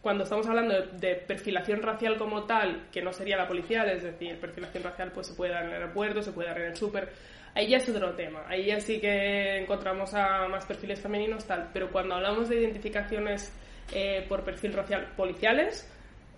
cuando 0.09 0.25
estamos 0.25 0.47
hablando 0.47 0.75
de, 0.75 1.17
perfilación 1.17 1.83
racial 1.83 2.17
como 2.17 2.45
tal, 2.45 2.87
que 2.91 3.03
no 3.03 3.13
sería 3.13 3.37
la 3.37 3.47
policial, 3.47 3.91
es 3.91 4.03
decir, 4.03 4.41
perfilación 4.41 4.83
racial 4.83 5.13
pues 5.13 5.27
se 5.27 5.35
puede 5.35 5.53
dar 5.53 5.65
en 5.65 5.69
el 5.69 5.83
aeropuerto, 5.83 6.23
se 6.23 6.33
puede 6.33 6.49
dar 6.49 6.59
en 6.63 6.69
el 6.69 6.77
súper, 6.77 7.13
ahí 7.55 7.69
ya 7.69 7.77
es 7.77 7.87
otro 7.91 8.15
tema. 8.15 8.43
Ahí 8.49 8.65
ya 8.65 8.81
sí 8.81 9.03
que 9.03 9.59
encontramos 9.59 10.15
a 10.15 10.49
más 10.49 10.65
perfiles 10.65 10.99
femeninos, 10.99 11.45
tal. 11.45 11.69
Pero 11.75 11.93
cuando 11.93 12.15
hablamos 12.15 12.49
de 12.49 12.59
identificaciones 12.59 13.53
eh, 13.93 14.25
por 14.31 14.45
perfil 14.45 14.73
racial 14.73 15.13
policiales, 15.15 15.87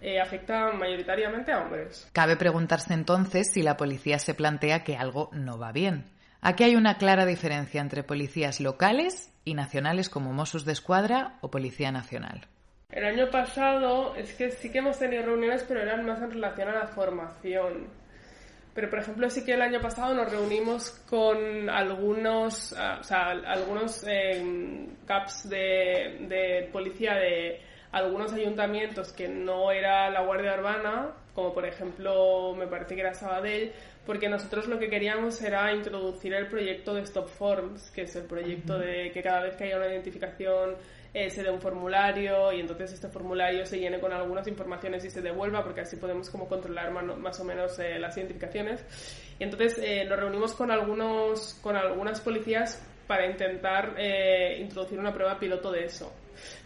eh, 0.00 0.18
afecta 0.18 0.72
mayoritariamente 0.72 1.52
a 1.52 1.62
hombres. 1.62 2.10
Cabe 2.12 2.34
preguntarse 2.34 2.92
entonces 2.92 3.52
si 3.52 3.62
la 3.62 3.76
policía 3.76 4.18
se 4.18 4.34
plantea 4.34 4.82
que 4.82 4.96
algo 4.96 5.30
no 5.32 5.60
va 5.60 5.70
bien. 5.70 6.06
Aquí 6.40 6.64
hay 6.64 6.74
una 6.74 6.98
clara 6.98 7.24
diferencia 7.24 7.80
entre 7.80 8.02
policías 8.02 8.58
locales 8.58 9.32
y 9.44 9.54
nacionales 9.54 10.08
como 10.08 10.32
Mossos 10.32 10.64
de 10.64 10.72
Escuadra 10.72 11.38
o 11.40 11.52
Policía 11.52 11.92
Nacional. 11.92 12.48
El 12.92 13.04
año 13.04 13.30
pasado 13.30 14.14
es 14.16 14.34
que 14.34 14.50
sí 14.50 14.70
que 14.70 14.78
hemos 14.78 14.98
tenido 14.98 15.22
reuniones, 15.22 15.64
pero 15.66 15.80
eran 15.80 16.04
más 16.04 16.20
en 16.22 16.32
relación 16.32 16.68
a 16.68 16.74
la 16.74 16.86
formación. 16.88 17.86
Pero, 18.74 18.90
por 18.90 18.98
ejemplo, 19.00 19.30
sí 19.30 19.44
que 19.44 19.54
el 19.54 19.62
año 19.62 19.80
pasado 19.80 20.14
nos 20.14 20.30
reunimos 20.30 20.90
con 21.08 21.68
algunos, 21.68 22.72
ah, 22.76 22.98
o 23.00 23.04
sea, 23.04 23.30
algunos 23.30 24.04
eh, 24.08 24.86
CAPs 25.06 25.48
de, 25.48 26.26
de 26.28 26.68
policía 26.72 27.14
de 27.14 27.60
algunos 27.92 28.32
ayuntamientos 28.32 29.12
que 29.12 29.28
no 29.28 29.72
era 29.72 30.08
la 30.10 30.22
Guardia 30.22 30.54
Urbana, 30.54 31.10
como 31.34 31.52
por 31.52 31.66
ejemplo, 31.66 32.54
me 32.54 32.66
parece 32.66 32.94
que 32.94 33.00
era 33.00 33.14
Sabadell, 33.14 33.72
porque 34.06 34.28
nosotros 34.28 34.68
lo 34.68 34.78
que 34.78 34.88
queríamos 34.88 35.40
era 35.42 35.72
introducir 35.72 36.34
el 36.34 36.46
proyecto 36.46 36.94
de 36.94 37.02
Stop 37.02 37.28
Forms, 37.28 37.90
que 37.90 38.02
es 38.02 38.14
el 38.16 38.24
proyecto 38.24 38.78
de 38.78 39.10
que 39.12 39.22
cada 39.22 39.42
vez 39.42 39.56
que 39.56 39.64
haya 39.64 39.76
una 39.76 39.88
identificación 39.88 40.76
eh, 41.12 41.28
se 41.28 41.42
dé 41.42 41.50
un 41.50 41.60
formulario 41.60 42.52
y 42.52 42.60
entonces 42.60 42.92
este 42.92 43.08
formulario 43.08 43.66
se 43.66 43.80
llene 43.80 43.98
con 43.98 44.12
algunas 44.12 44.46
informaciones 44.46 45.04
y 45.04 45.10
se 45.10 45.20
devuelva 45.20 45.64
porque 45.64 45.80
así 45.80 45.96
podemos 45.96 46.30
como 46.30 46.48
controlar 46.48 46.92
más 46.92 47.40
o 47.40 47.44
menos 47.44 47.78
eh, 47.80 47.98
las 47.98 48.16
identificaciones. 48.16 48.84
Y 49.38 49.44
entonces 49.44 49.78
eh, 49.82 50.04
nos 50.04 50.18
reunimos 50.18 50.54
con 50.54 50.70
algunos 50.70 51.58
con 51.62 51.76
algunas 51.76 52.20
policías 52.20 52.80
para 53.08 53.26
intentar 53.26 53.96
introducir 54.60 54.98
una 54.98 55.12
prueba 55.12 55.36
piloto 55.36 55.72
de 55.72 55.84
eso. 55.84 56.12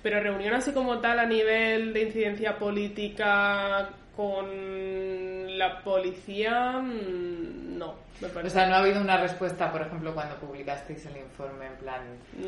Pero 0.02 0.20
reunión 0.20 0.54
así 0.54 0.72
como 0.72 0.98
tal 1.00 1.18
a 1.18 1.26
nivel 1.26 1.92
de 1.92 2.02
incidencia 2.02 2.58
política 2.58 3.90
con 4.16 5.58
la 5.58 5.82
policía, 5.82 6.80
mm, 6.80 7.78
no. 7.78 7.94
O 8.22 8.48
sea, 8.48 8.66
no 8.66 8.76
ha 8.76 8.78
habido 8.78 9.00
una 9.00 9.16
respuesta, 9.16 9.72
por 9.72 9.82
ejemplo, 9.82 10.14
cuando 10.14 10.36
publicasteis 10.36 11.04
el 11.06 11.16
informe 11.16 11.66
en 11.66 11.76
plan, 11.76 12.00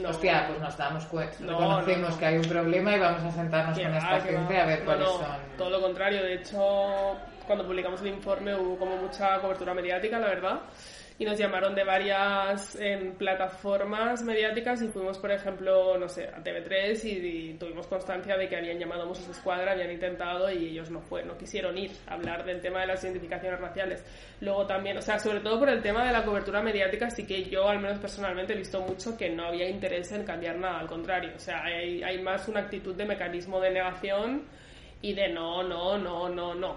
hostia, 0.07 0.47
pues 0.47 0.61
nos 0.61 0.77
damos 0.77 1.05
cuenta, 1.07 1.37
no, 1.41 1.59
reconocemos 1.59 2.17
que 2.17 2.27
hay 2.27 2.37
un 2.37 2.45
problema 2.45 2.95
y 2.95 3.01
vamos 3.01 3.25
a 3.25 3.33
sentarnos 3.33 3.79
con 3.79 3.95
esta 3.95 4.21
gente 4.21 4.61
a 4.61 4.67
ver 4.67 4.85
cuáles 4.85 5.09
son. 5.09 5.27
Todo 5.59 5.71
lo 5.71 5.81
contrario, 5.81 6.23
de 6.23 6.35
hecho, 6.35 7.17
cuando 7.47 7.67
publicamos 7.67 8.01
el 8.03 8.09
informe 8.09 8.55
hubo 8.55 8.79
como 8.79 8.97
mucha 8.97 9.41
cobertura 9.41 9.75
mediática, 9.75 10.19
la 10.21 10.29
verdad 10.29 10.61
y 11.19 11.25
nos 11.25 11.39
llamaron 11.39 11.75
de 11.75 11.83
varias 11.83 12.77
em, 12.79 13.15
plataformas 13.15 14.23
mediáticas 14.23 14.83
y 14.83 14.89
fuimos, 14.89 15.19
por 15.19 15.31
ejemplo, 15.31 15.97
no 15.97 16.09
sé, 16.09 16.29
a 16.29 16.43
TV3 16.43 17.05
y, 17.05 17.55
tuvimos 17.55 17.87
constancia 17.87 18.37
de 18.37 18.49
que 18.49 18.57
habían 18.57 18.79
llamado 18.79 19.03
a 19.03 19.07
Mossos 19.07 19.29
Escuadra, 19.29 19.73
habían 19.73 19.91
intentado 19.91 20.51
y 20.51 20.67
ellos 20.67 20.91
no 20.91 21.01
fue, 21.01 21.25
no 21.25 21.39
quisieron 21.39 21.79
ir 21.79 21.91
a 22.07 22.15
hablar 22.15 22.45
del 22.45 22.61
tema 22.61 22.81
de 22.81 22.89
las 22.89 23.03
identificaciones 23.03 23.59
raciales. 23.59 24.05
Luego 24.41 24.67
también, 24.67 24.99
o 24.99 25.03
sea, 25.03 25.19
sobre 25.19 25.41
todo 25.41 25.59
por 25.59 25.71
el 25.71 25.81
tema 25.83 26.05
de 26.05 26.13
la 26.13 26.23
cobertura 26.23 26.61
mediática, 26.61 27.09
sí 27.09 27.27
que 27.27 27.45
yo, 27.45 27.67
al 27.67 27.81
menos 27.81 27.99
personalmente, 27.99 28.53
he 28.53 28.57
visto 28.57 28.81
mucho 28.83 29.17
que 29.17 29.31
no 29.31 29.47
había 29.47 29.69
interés 29.69 30.13
en 30.13 30.25
cambiar 30.25 30.59
nada, 30.59 30.81
al 30.81 30.87
contrario, 30.87 31.33
o 31.35 31.39
sea, 31.39 31.65
hay, 31.65 32.03
hay 32.03 32.21
más 32.23 32.47
una 32.49 32.61
actitud 32.61 32.95
de 32.95 33.07
mecanismo 33.07 33.59
de 33.61 33.71
negación 33.71 34.43
y 35.03 35.13
de 35.13 35.29
no, 35.29 35.63
no, 35.63 35.99
no, 35.99 36.29
no, 36.29 36.55
no, 36.55 36.77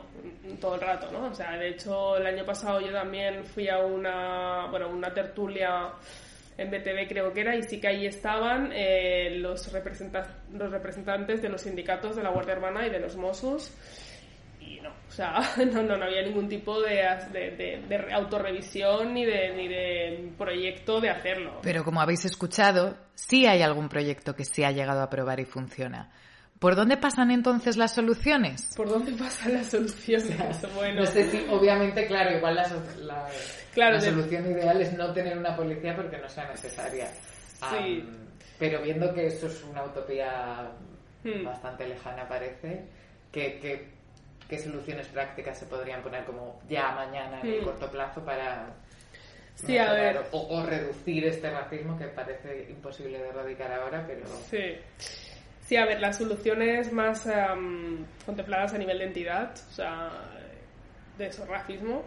todo 0.60 0.76
el 0.76 0.82
rato, 0.82 1.12
¿no? 1.12 1.28
O 1.28 1.34
sea, 1.34 1.58
de 1.58 1.70
hecho, 1.70 2.18
el 2.18 2.26
año 2.28 2.46
pasado 2.46 2.82
yo 2.82 2.92
también 2.92 3.46
fui 3.46 3.70
a 3.70 3.80
una, 3.80 4.68
bueno, 4.70 4.90
una 4.90 5.14
tertulia 5.14 5.94
en 6.58 6.70
BTV 6.70 7.08
creo 7.08 7.32
que 7.32 7.42
era, 7.42 7.56
y 7.56 7.64
sí 7.64 7.80
que 7.80 7.88
ahí 7.88 8.06
estaban 8.06 8.72
eh, 8.74 9.38
los, 9.38 9.72
los 10.52 10.72
representantes 10.72 11.42
de 11.42 11.50
los 11.50 11.62
sindicatos 11.62 12.18
de 12.18 12.24
la 12.24 12.32
Guardia 12.32 12.56
Urbana 12.56 12.86
y 12.86 12.90
de 12.90 13.00
los 13.00 13.16
Mossos, 13.16 13.74
y 14.60 14.82
no, 14.82 14.90
o 14.90 15.12
sea, 15.12 15.40
no, 15.72 15.84
no, 15.84 16.04
había 16.04 16.22
ningún 16.22 16.50
tipo 16.50 16.82
de, 16.82 17.02
de, 17.32 17.86
de, 17.88 18.14
autorrevisión 18.14 19.14
ni 19.14 19.26
de, 19.26 19.56
ni 19.56 19.70
de 19.70 20.34
proyecto 20.38 21.00
de 21.00 21.10
hacerlo. 21.10 21.60
Pero 21.64 21.86
como 21.86 22.02
habéis 22.02 22.26
escuchado, 22.26 22.98
sí 23.16 23.46
hay 23.46 23.62
algún 23.62 23.88
proyecto 23.88 24.36
que 24.36 24.44
se 24.44 24.66
ha 24.66 24.72
llegado 24.72 25.02
a 25.02 25.10
probar 25.10 25.40
y 25.40 25.46
funciona. 25.46 26.12
¿Por 26.60 26.76
dónde 26.76 26.98
pasan 26.98 27.32
entonces 27.32 27.78
las 27.78 27.94
soluciones? 27.96 28.74
¿Por 28.76 28.90
dónde 28.90 29.14
pasan 29.14 29.54
las 29.54 29.68
soluciones? 29.68 30.36
bueno. 30.76 31.02
No 31.02 31.06
sé 31.06 31.30
si, 31.32 31.46
obviamente, 31.50 32.06
claro, 32.06 32.36
igual 32.36 32.56
la, 32.56 33.30
la, 33.76 34.02
solución 34.02 34.52
ideal 34.52 34.82
es 34.82 34.92
no 34.94 35.14
tener 35.14 35.38
una 35.38 35.56
policía 35.56 35.96
porque 35.96 36.18
no 36.18 36.28
sea 36.28 36.50
necesaria. 36.50 37.08
Sí. 37.72 38.08
pero 38.58 38.82
viendo 38.82 39.14
que 39.14 39.28
eso 39.28 39.48
es 39.48 39.64
una 39.64 39.84
utopía 39.84 40.72
hmm. 41.24 41.44
bastante 41.46 41.88
lejana, 41.88 42.28
parece, 42.28 42.86
¿qué, 43.32 43.90
qué, 44.48 44.58
soluciones 44.58 45.08
prácticas 45.08 45.58
se 45.60 45.66
podrían 45.66 46.02
poner 46.02 46.24
como 46.26 46.62
ya 46.70 46.92
mañana 46.92 47.42
en 47.42 47.48
el 47.48 47.62
hmm. 47.62 47.66
corto 47.66 47.90
plazo 47.90 48.24
para 48.24 48.74
Sí, 49.56 49.78
a 49.78 49.92
ver. 49.92 50.26
O, 50.32 50.58
o, 50.58 50.66
reducir 50.66 51.26
este 51.26 51.50
racismo 51.50 51.98
que 51.98 52.06
parece 52.06 52.68
imposible 52.70 53.20
de 53.20 53.28
erradicar 53.28 53.72
ahora, 53.74 54.06
pero... 54.08 54.26
Sí. 54.50 54.78
Sí, 55.70 55.76
a 55.76 55.86
ver, 55.86 56.00
las 56.02 56.18
soluciones 56.18 56.92
más 56.92 57.30
contempladas 58.26 58.74
a 58.74 58.80
nivel 58.80 58.98
de 58.98 59.06
entidad, 59.06 59.52
o 59.70 59.72
sea, 59.72 60.10
de 61.16 61.28
eso, 61.28 61.46
racismo, 61.46 62.06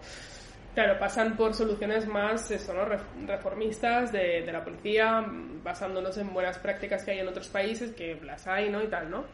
claro, 0.75 0.99
pasan 0.99 1.37
por 1.37 1.55
soluciones 1.55 2.07
más 2.07 2.51
eso, 2.51 2.73
¿no? 2.73 2.85
reformistas 3.27 4.13
de, 4.13 4.45
la 4.51 4.65
policía, 4.65 5.25
basándonos 5.63 6.17
en 6.19 6.33
buenas 6.33 6.59
prácticas 6.59 7.05
que 7.05 7.13
hay 7.13 7.19
en 7.21 7.29
otros 7.29 7.49
países, 7.49 7.93
que 7.93 8.19
las 8.23 8.47
hay, 8.47 8.71
¿no? 8.71 8.83
Y 8.83 8.89
tal, 8.89 9.11
¿no? 9.11 9.25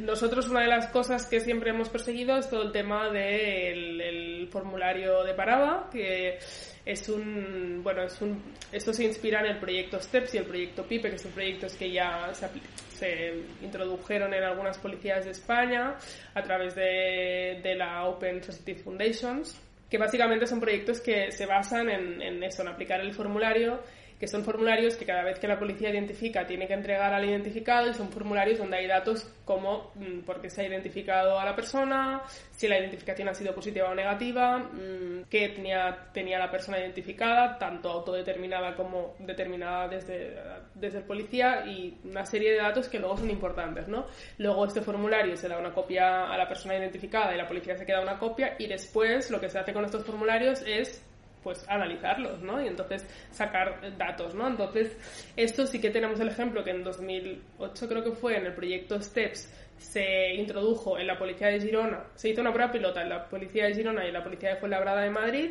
Nosotros 0.00 0.48
una 0.48 0.60
de 0.60 0.68
las 0.68 0.88
cosas 0.88 1.26
que 1.26 1.40
siempre 1.40 1.70
hemos 1.70 1.88
perseguido 1.88 2.36
es 2.36 2.48
todo 2.48 2.62
el 2.62 2.72
tema 2.72 3.10
del 3.10 4.48
formulario 4.50 5.24
de 5.24 5.34
parada, 5.34 5.88
que 5.90 6.38
es 6.84 7.08
un, 7.08 7.80
bueno, 7.82 8.02
es 8.02 8.20
un, 8.20 8.42
esto 8.70 8.92
se 8.92 9.04
inspira 9.04 9.40
en 9.40 9.46
el 9.46 9.58
proyecto 9.58 10.00
STEPS 10.00 10.34
y 10.34 10.38
el 10.38 10.44
proyecto 10.44 10.84
PIPE, 10.84 11.10
que 11.10 11.18
son 11.18 11.32
proyectos 11.32 11.74
que 11.74 11.90
ya 11.90 12.32
se, 12.32 12.48
se 12.94 13.42
introdujeron 13.60 14.32
en 14.34 14.44
algunas 14.44 14.78
policías 14.78 15.24
de 15.24 15.32
España 15.32 15.96
a 16.34 16.42
través 16.42 16.74
de 16.76 17.74
la 17.76 18.04
Open 18.04 18.42
Society 18.42 18.74
Foundations, 18.74 19.60
que 19.88 19.98
básicamente 19.98 20.46
son 20.46 20.60
proyectos 20.60 21.00
que 21.00 21.30
se 21.32 21.46
basan 21.46 21.88
en, 21.88 22.22
en 22.22 22.42
eso, 22.42 22.62
en 22.62 22.68
aplicar 22.68 23.00
el 23.00 23.12
formulario 23.14 23.80
que 24.18 24.26
son 24.26 24.44
formularios 24.44 24.96
que 24.96 25.04
cada 25.04 25.22
vez 25.22 25.38
que 25.38 25.46
la 25.46 25.58
policía 25.58 25.90
identifica 25.90 26.46
tiene 26.46 26.66
que 26.66 26.74
entregar 26.74 27.12
al 27.12 27.24
identificado 27.24 27.88
y 27.88 27.94
son 27.94 28.10
formularios 28.10 28.58
donde 28.58 28.78
hay 28.78 28.86
datos 28.86 29.30
como 29.44 29.92
mm, 29.94 30.20
por 30.20 30.40
qué 30.40 30.48
se 30.48 30.62
ha 30.62 30.66
identificado 30.66 31.38
a 31.38 31.44
la 31.44 31.54
persona, 31.54 32.22
si 32.50 32.66
la 32.66 32.78
identificación 32.78 33.28
ha 33.28 33.34
sido 33.34 33.54
positiva 33.54 33.90
o 33.90 33.94
negativa, 33.94 34.58
mm, 34.58 35.24
qué 35.30 35.46
etnia 35.46 36.08
tenía 36.12 36.38
la 36.38 36.50
persona 36.50 36.78
identificada, 36.78 37.58
tanto 37.58 37.90
autodeterminada 37.90 38.74
como 38.74 39.14
determinada 39.18 39.88
desde, 39.88 40.36
desde 40.74 40.98
el 40.98 41.04
policía 41.04 41.66
y 41.66 41.98
una 42.04 42.24
serie 42.24 42.52
de 42.52 42.58
datos 42.58 42.88
que 42.88 42.98
luego 42.98 43.16
son 43.16 43.30
importantes, 43.30 43.88
¿no? 43.88 44.06
Luego 44.38 44.66
este 44.66 44.80
formulario 44.80 45.36
se 45.36 45.48
da 45.48 45.58
una 45.58 45.72
copia 45.72 46.32
a 46.32 46.38
la 46.38 46.48
persona 46.48 46.76
identificada 46.76 47.34
y 47.34 47.38
la 47.38 47.46
policía 47.46 47.76
se 47.76 47.84
queda 47.84 48.00
una 48.00 48.18
copia 48.18 48.56
y 48.58 48.66
después 48.66 49.30
lo 49.30 49.40
que 49.40 49.48
se 49.48 49.58
hace 49.58 49.72
con 49.72 49.84
estos 49.84 50.04
formularios 50.04 50.62
es 50.66 51.02
pues 51.46 51.64
analizarlos, 51.68 52.42
¿no? 52.42 52.60
Y 52.60 52.66
entonces 52.66 53.06
sacar 53.30 53.96
datos, 53.96 54.34
¿no? 54.34 54.48
Entonces, 54.48 54.98
esto 55.36 55.64
sí 55.64 55.80
que 55.80 55.90
tenemos 55.90 56.18
el 56.18 56.26
ejemplo 56.26 56.64
que 56.64 56.70
en 56.70 56.82
2008 56.82 57.88
creo 57.88 58.02
que 58.02 58.10
fue 58.10 58.36
en 58.36 58.46
el 58.46 58.52
proyecto 58.52 59.00
STEPS 59.00 59.48
se 59.78 60.34
introdujo 60.34 60.98
en 60.98 61.06
la 61.06 61.16
policía 61.16 61.46
de 61.46 61.60
Girona, 61.60 62.02
se 62.16 62.30
hizo 62.30 62.40
una 62.40 62.52
prueba 62.52 62.72
pilota 62.72 63.00
en 63.00 63.10
la 63.10 63.28
policía 63.28 63.66
de 63.66 63.74
Girona 63.74 64.04
y 64.04 64.08
en 64.08 64.14
la 64.14 64.24
policía 64.24 64.54
de 64.54 64.56
Fuenlabrada 64.56 65.02
de 65.02 65.10
Madrid, 65.10 65.50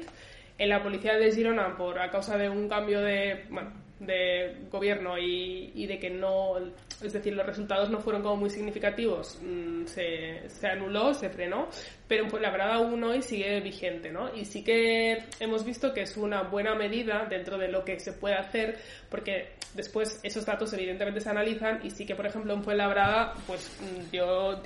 en 0.58 0.70
la 0.70 0.82
policía 0.82 1.16
de 1.16 1.32
Girona 1.32 1.76
por 1.76 2.00
a 2.00 2.10
causa 2.10 2.38
de 2.38 2.50
un 2.50 2.70
cambio 2.70 3.02
de, 3.02 3.46
bueno, 3.50 3.72
de 4.00 4.68
gobierno 4.70 5.18
y, 5.18 5.72
y, 5.74 5.88
de 5.88 5.98
que 6.00 6.10
no, 6.10 6.58
es 7.02 7.14
decir, 7.14 7.34
los 7.34 7.46
resultados 7.46 7.90
no 7.90 8.00
fueron 8.00 8.22
como 8.22 8.36
muy 8.36 8.50
significativos, 8.50 9.40
mm, 9.42 9.86
se, 9.86 10.50
se 10.50 10.68
anuló, 10.68 11.14
se 11.14 11.30
frenó, 11.30 11.70
pero 12.08 12.28
la 12.40 12.52
verdad 12.52 12.74
aún 12.74 13.04
hoy 13.04 13.22
sigue 13.22 13.60
vigente, 13.62 14.12
¿no? 14.12 14.34
Y 14.36 14.46
sí 14.46 14.64
que 14.64 15.24
hemos 15.40 15.64
visto 15.64 15.94
que 15.94 16.02
es 16.02 16.18
una 16.18 16.44
buena 16.44 16.76
medida 16.76 17.26
dentro 17.30 17.58
de 17.58 17.70
lo 17.70 17.86
que 17.86 18.00
se 18.00 18.12
puede 18.14 18.36
hacer, 18.36 18.78
porque 19.10 19.54
después 19.74 20.20
esos 20.24 20.46
datos 20.46 20.74
evidentemente 20.74 21.22
se 21.22 21.30
analizan 21.30 21.80
y 21.84 21.90
sí 21.90 22.06
que, 22.06 22.16
por 22.16 22.26
ejemplo, 22.26 22.54
en 22.54 22.64
Fuenlabrada, 22.64 23.34
pues 23.48 23.78
mm, 23.82 24.12
dio, 24.12 24.60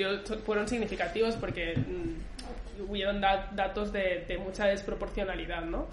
fueron 0.43 0.67
significativos 0.67 1.35
porque 1.35 1.75
hubieron 2.87 3.21
datos 3.21 3.91
de, 3.91 4.25
de 4.27 4.37
mucha 4.37 4.65
desproporcionalidad, 4.65 5.63
¿no? 5.65 5.87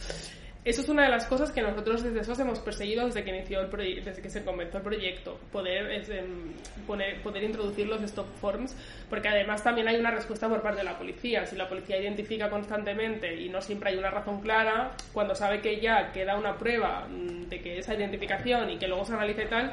Eso 0.66 0.80
es 0.80 0.88
una 0.88 1.04
de 1.04 1.10
las 1.10 1.26
cosas 1.26 1.52
que 1.52 1.62
nosotros 1.62 2.02
desde 2.02 2.24
SOS 2.24 2.40
hemos 2.40 2.58
perseguido 2.58 3.06
desde 3.06 3.22
que 3.22 3.30
inició 3.30 3.60
el 3.60 3.70
desde 4.04 4.20
que 4.20 4.28
se 4.28 4.44
comenzó 4.44 4.78
el 4.78 4.82
proyecto, 4.82 5.38
poder, 5.52 5.92
em, 6.10 6.54
poner, 6.88 7.22
poder 7.22 7.44
introducir 7.44 7.86
los 7.86 8.02
stop 8.02 8.26
forms, 8.40 8.76
porque 9.08 9.28
además 9.28 9.62
también 9.62 9.86
hay 9.86 9.94
una 9.94 10.10
respuesta 10.10 10.48
por 10.48 10.62
parte 10.62 10.78
de 10.78 10.84
la 10.84 10.98
policía. 10.98 11.46
Si 11.46 11.54
la 11.54 11.68
policía 11.68 12.00
identifica 12.00 12.50
constantemente 12.50 13.32
y 13.40 13.48
no 13.48 13.60
siempre 13.62 13.90
hay 13.90 13.96
una 13.96 14.10
razón 14.10 14.40
clara, 14.40 14.90
cuando 15.12 15.36
sabe 15.36 15.60
que 15.60 15.80
ya 15.80 16.10
queda 16.10 16.36
una 16.36 16.58
prueba 16.58 17.06
mm, 17.08 17.48
de 17.48 17.60
que 17.60 17.78
esa 17.78 17.94
identificación 17.94 18.68
y 18.68 18.76
que 18.76 18.88
luego 18.88 19.04
se 19.04 19.12
analice 19.12 19.46
tal, 19.46 19.72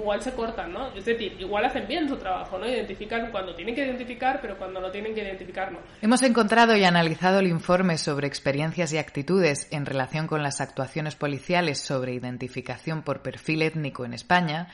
igual 0.00 0.20
se 0.20 0.32
cortan, 0.32 0.72
¿no? 0.72 0.88
Es 0.94 1.04
decir, 1.04 1.36
igual 1.38 1.64
hacen 1.64 1.86
bien 1.86 2.08
su 2.08 2.16
trabajo, 2.16 2.58
¿no? 2.58 2.66
Identifican 2.66 3.30
cuando 3.30 3.54
tienen 3.54 3.74
que 3.74 3.84
identificar, 3.84 4.40
pero 4.42 4.58
cuando 4.58 4.80
no 4.80 4.90
tienen 4.90 5.14
que 5.14 5.22
identificar, 5.22 5.70
no. 5.70 5.78
Hemos 6.02 6.22
encontrado 6.22 6.76
y 6.76 6.84
analizado 6.84 7.38
el 7.38 7.46
informe 7.46 7.98
sobre 7.98 8.26
experiencias 8.26 8.92
y 8.92 8.98
actitudes 8.98 9.68
en 9.70 9.86
relación 9.86 10.26
con 10.26 10.42
las 10.42 10.60
actuaciones 10.60 11.14
policiales 11.14 11.78
sobre 11.78 12.14
identificación 12.14 13.02
por 13.02 13.22
perfil 13.22 13.62
étnico 13.62 14.04
en 14.04 14.14
España. 14.14 14.68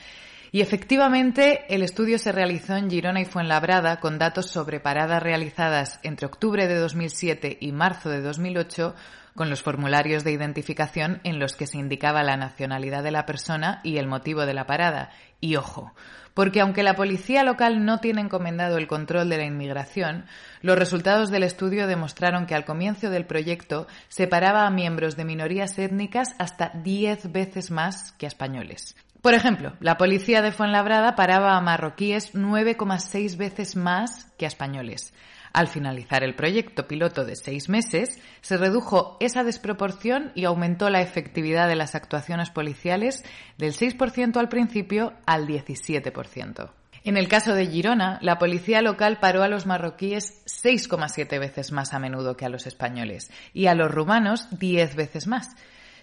Y 0.53 0.61
efectivamente, 0.61 1.65
el 1.69 1.83
estudio 1.83 2.19
se 2.19 2.33
realizó 2.33 2.77
en 2.77 2.89
Girona 2.89 3.21
y 3.21 3.25
Fuenlabrada 3.25 4.01
con 4.01 4.19
datos 4.19 4.47
sobre 4.47 4.81
paradas 4.81 5.23
realizadas 5.23 6.01
entre 6.03 6.27
octubre 6.27 6.67
de 6.67 6.77
2007 6.77 7.59
y 7.61 7.73
marzo 7.73 8.09
de 8.09 8.23
2008 8.23 8.95
con 9.37 9.51
los 9.51 9.63
formularios 9.63 10.25
de 10.25 10.33
identificación 10.33 11.21
en 11.23 11.39
los 11.39 11.55
que 11.55 11.69
se 11.69 11.79
indicaba 11.79 12.25
la 12.25 12.37
nacionalidad 12.37 13.05
de 13.05 13.13
la 13.13 13.27
persona 13.27 13.81
y 13.85 13.99
el 13.99 14.09
motivo 14.09 14.47
de 14.47 14.55
la 14.55 14.67
parada. 14.67 15.11
Y 15.41 15.55
ojo, 15.55 15.93
porque 16.35 16.61
aunque 16.61 16.83
la 16.83 16.97
policía 16.97 17.45
local 17.45 17.85
no 17.85 17.99
tiene 17.99 18.23
encomendado 18.23 18.77
el 18.77 18.87
control 18.87 19.29
de 19.29 19.39
la 19.39 19.45
inmigración, 19.45 20.27
los 20.61 20.79
resultados 20.79 21.31
del 21.31 21.45
estudio 21.45 21.87
demostraron 21.87 22.47
que 22.47 22.55
al 22.55 22.65
comienzo 22.65 23.09
del 23.09 23.27
proyecto 23.27 23.87
separaba 24.09 24.67
a 24.67 24.71
miembros 24.71 25.17
de 25.17 25.25
minorías 25.25 25.79
étnicas 25.79 26.35
hasta 26.39 26.73
10 26.75 27.33
veces 27.33 27.71
más 27.71 28.13
que 28.13 28.27
a 28.27 28.29
españoles. 28.29 28.97
Por 29.23 29.35
ejemplo, 29.35 29.73
la 29.81 29.97
policía 29.97 30.43
de 30.43 30.53
Fuenlabrada 30.53 31.17
paraba 31.17 31.57
a 31.57 31.61
marroquíes 31.61 32.35
9,6 32.35 33.37
veces 33.37 33.75
más 33.75 34.27
que 34.39 34.45
a 34.45 34.49
españoles. 34.49 35.13
Al 35.57 35.69
finalizar 35.69 36.23
el 36.23 36.35
proyecto 36.35 36.87
piloto 36.87 37.25
de 37.25 37.35
seis 37.35 37.71
meses, 37.71 38.21
se 38.43 38.59
redujo 38.59 39.17
esa 39.21 39.43
desproporción 39.43 40.31
y 40.35 40.45
aumentó 40.45 40.91
la 40.91 41.01
efectividad 41.01 41.67
de 41.67 41.77
las 41.77 41.95
actuaciones 41.95 42.51
policiales 42.51 43.25
del 43.57 43.73
6% 43.73 44.37
al 44.37 44.51
principio 44.51 45.15
al 45.25 45.47
17%. 45.47 46.71
En 47.05 47.17
el 47.17 47.29
caso 47.29 47.55
de 47.55 47.69
Girona, 47.69 48.19
la 48.21 48.37
policía 48.37 48.83
local 48.83 49.19
paró 49.19 49.43
a 49.43 49.49
los 49.49 49.65
marroquíes 49.65 50.45
6,7 50.45 51.41
veces 51.41 51.73
más 51.73 51.95
a 51.95 51.99
menudo 52.01 52.37
que 52.37 52.45
a 52.45 52.51
los 52.51 52.67
españoles 52.67 53.31
y 53.55 53.69
a 53.69 53.75
los 53.75 53.91
rumanos 53.91 54.49
10 54.59 54.95
veces 54.95 55.27
más. 55.27 55.57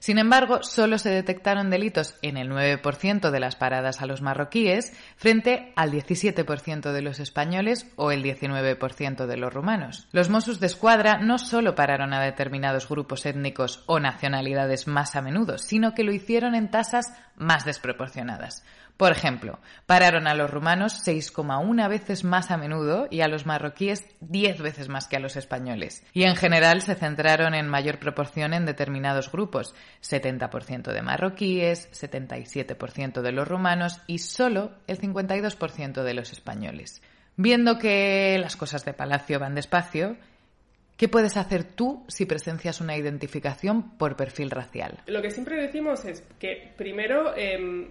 Sin 0.04 0.18
embargo, 0.18 0.64
solo 0.64 0.98
se 0.98 1.10
detectaron 1.10 1.70
delitos 1.70 2.16
en 2.22 2.36
el 2.36 2.50
9% 2.50 3.32
de 3.32 3.40
las 3.40 3.56
paradas 3.56 4.02
a 4.02 4.06
los 4.06 4.22
marroquíes 4.22 4.92
frente 5.16 5.72
al 5.78 5.94
17% 5.94 6.92
de 6.92 7.02
los 7.02 7.22
españoles 7.22 7.90
o 7.96 8.12
el 8.12 8.22
19% 8.22 9.26
de 9.26 9.38
los 9.38 9.54
rumanos. 9.54 10.10
Los 10.12 10.30
Mossos 10.30 10.60
de 10.60 10.68
Escuadra 10.68 11.20
no 11.20 11.38
solo 11.38 11.74
pararon 11.74 12.14
a 12.14 12.22
determinados 12.22 12.90
grupos 12.90 13.26
étnicos 13.26 13.82
o 13.86 14.02
nacionalidades 14.02 14.90
más 14.90 15.16
a 15.16 15.22
menudo, 15.22 15.58
sino 15.58 15.94
que 15.94 16.04
lo 16.04 16.12
hicieron 16.12 16.54
en 16.54 16.70
tasas 16.70 17.06
más 17.38 17.64
desproporcionadas. 17.64 18.66
Por 18.98 19.12
ejemplo, 19.12 19.60
pararon 19.88 20.28
a 20.28 20.36
los 20.36 20.52
rumanos 20.52 21.06
6,1 21.06 21.90
veces 21.90 22.24
más 22.24 22.52
a 22.52 22.58
menudo 22.58 23.08
y 23.10 23.22
a 23.22 23.28
los 23.28 23.46
marroquíes 23.46 24.06
10 24.22 24.62
veces 24.62 24.88
más 24.88 25.08
que 25.08 25.16
a 25.16 25.20
los 25.20 25.36
españoles. 25.36 26.06
Y 26.14 26.24
en 26.24 26.36
general 26.36 26.82
se 26.82 26.96
centraron 26.96 27.56
en 27.56 27.68
mayor 27.68 27.98
proporción 27.98 28.54
en 28.54 28.66
determinados 28.66 29.32
grupos, 29.32 29.74
70% 30.04 30.92
de 30.94 31.02
marroquíes, 31.02 31.90
77% 31.92 33.22
de 33.22 33.32
los 33.32 33.48
rumanos 33.48 34.00
y 34.06 34.20
solo 34.20 34.72
el 34.86 35.00
52% 35.00 36.04
de 36.04 36.14
los 36.14 36.32
españoles. 36.32 37.02
Viendo 37.36 37.80
que 37.80 38.38
las 38.40 38.56
cosas 38.56 38.86
de 38.86 38.94
Palacio 38.94 39.40
van 39.40 39.56
despacio, 39.56 40.18
¿Qué 40.98 41.10
puedes 41.10 41.38
hacer 41.38 41.64
tú 41.64 42.06
si 42.08 42.26
presencias 42.26 42.80
una 42.80 42.96
identificación 42.96 43.98
por 43.98 44.16
perfil 44.16 44.52
racial? 44.52 45.00
Lo 45.08 45.22
que 45.22 45.32
siempre 45.32 45.60
decimos 45.60 46.06
es 46.06 46.24
que 46.40 46.72
primero 46.78 47.36
em, 47.36 47.90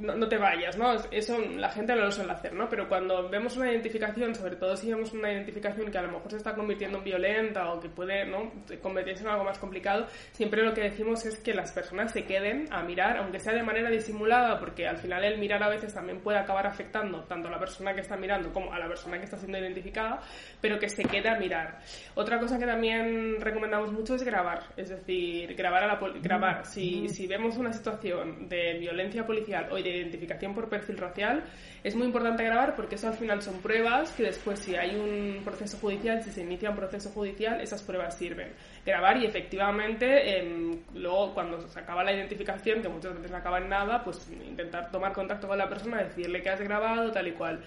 no, 0.00 0.28
te 0.28 0.38
vayas, 0.38 0.76
¿no? 0.78 0.94
Eso 1.10 1.38
la 1.56 1.68
gente 1.70 1.94
no 1.94 2.02
lo 2.02 2.12
suele 2.12 2.32
hacer, 2.32 2.54
¿no? 2.54 2.68
Pero 2.68 2.88
cuando 2.88 3.28
vemos 3.28 3.56
una 3.56 3.70
identificación, 3.70 4.34
sobre 4.34 4.56
todo 4.56 4.76
si 4.76 4.90
vemos 4.90 5.12
una 5.12 5.32
identificación 5.32 5.90
que 5.90 5.98
a 5.98 6.02
lo 6.02 6.12
mejor 6.12 6.30
se 6.30 6.38
está 6.38 6.54
convirtiendo 6.54 6.98
en 6.98 7.04
violenta 7.04 7.72
o 7.72 7.80
que 7.80 7.88
puede, 7.88 8.24
¿no? 8.24 8.50
Convertirse 8.82 9.24
en 9.24 9.30
algo 9.30 9.44
más 9.44 9.58
complicado, 9.58 10.06
siempre 10.32 10.62
lo 10.62 10.72
que 10.72 10.82
decimos 10.82 11.24
es 11.26 11.38
que 11.38 11.52
las 11.52 11.72
personas 11.72 12.12
se 12.12 12.24
queden 12.24 12.66
a 12.70 12.82
mirar, 12.82 13.18
aunque 13.18 13.38
sea 13.38 13.52
de 13.52 13.62
manera 13.62 13.90
disimulada, 13.90 14.58
porque 14.58 14.88
al 14.88 14.96
final 14.96 15.22
el 15.24 15.38
mirar 15.38 15.62
a 15.62 15.68
veces 15.68 15.92
también 15.92 16.20
puede 16.20 16.38
acabar 16.38 16.66
afectando 16.66 17.24
tanto 17.24 17.48
a 17.48 17.50
la 17.50 17.58
persona 17.58 17.94
que 17.94 18.00
está 18.00 18.16
mirando 18.16 18.52
como 18.52 18.72
a 18.72 18.78
la 18.78 18.88
persona 18.88 19.18
que 19.18 19.24
está 19.24 19.36
siendo 19.36 19.58
identificada, 19.58 20.20
pero 20.60 20.78
que 20.78 20.88
se 20.88 21.04
quede 21.04 21.28
a 21.28 21.38
mirar. 21.38 21.78
Otra 22.14 22.38
cosa 22.38 22.58
que 22.58 22.66
también 22.66 23.40
recomendamos 23.40 23.92
mucho 23.92 24.14
es 24.14 24.22
grabar, 24.22 24.64
es 24.76 24.88
decir, 24.88 25.54
grabar 25.54 25.84
a 25.84 25.86
la 25.86 26.00
grabar. 26.22 26.64
Si, 26.64 27.08
si 27.08 27.26
vemos 27.26 27.58
una 27.58 27.72
situación 27.72 28.48
de 28.48 28.78
violencia 28.78 29.26
policial 29.26 29.68
o 29.70 29.76
de 29.76 29.89
identificación 29.96 30.54
por 30.54 30.68
perfil 30.68 30.98
racial, 30.98 31.44
es 31.82 31.94
muy 31.94 32.06
importante 32.06 32.44
grabar 32.44 32.76
porque 32.76 32.94
eso 32.94 33.08
al 33.08 33.14
final 33.14 33.42
son 33.42 33.60
pruebas 33.60 34.12
que 34.12 34.24
después 34.24 34.58
si 34.58 34.76
hay 34.76 34.96
un 34.96 35.42
proceso 35.44 35.78
judicial, 35.78 36.22
si 36.22 36.30
se 36.30 36.42
inicia 36.42 36.70
un 36.70 36.76
proceso 36.76 37.10
judicial, 37.10 37.60
esas 37.60 37.82
pruebas 37.82 38.16
sirven. 38.16 38.52
Grabar 38.84 39.16
y 39.16 39.26
efectivamente 39.26 40.38
em, 40.38 40.78
luego 40.94 41.34
cuando 41.34 41.60
se 41.68 41.78
acaba 41.78 42.04
la 42.04 42.12
identificación, 42.12 42.82
que 42.82 42.88
muchas 42.88 43.14
veces 43.14 43.30
no 43.30 43.36
acaba 43.36 43.58
en 43.58 43.68
nada, 43.68 44.02
pues 44.04 44.30
intentar 44.30 44.90
tomar 44.90 45.12
contacto 45.12 45.48
con 45.48 45.58
la 45.58 45.68
persona, 45.68 46.02
decirle 46.02 46.42
que 46.42 46.50
has 46.50 46.60
grabado, 46.60 47.10
tal 47.10 47.28
y 47.28 47.32
cual. 47.32 47.60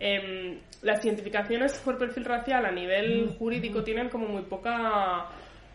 Em, 0.00 0.60
las 0.82 1.04
identificaciones 1.04 1.78
por 1.80 1.98
perfil 1.98 2.24
racial 2.24 2.64
a 2.66 2.70
nivel 2.70 3.34
jurídico 3.38 3.82
tienen 3.82 4.08
como 4.08 4.28
muy 4.28 4.42
poca 4.42 5.26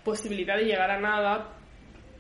posibilidad 0.04 0.58
de 0.58 0.66
llegar 0.66 0.92
a 0.92 1.00
nada 1.00 1.50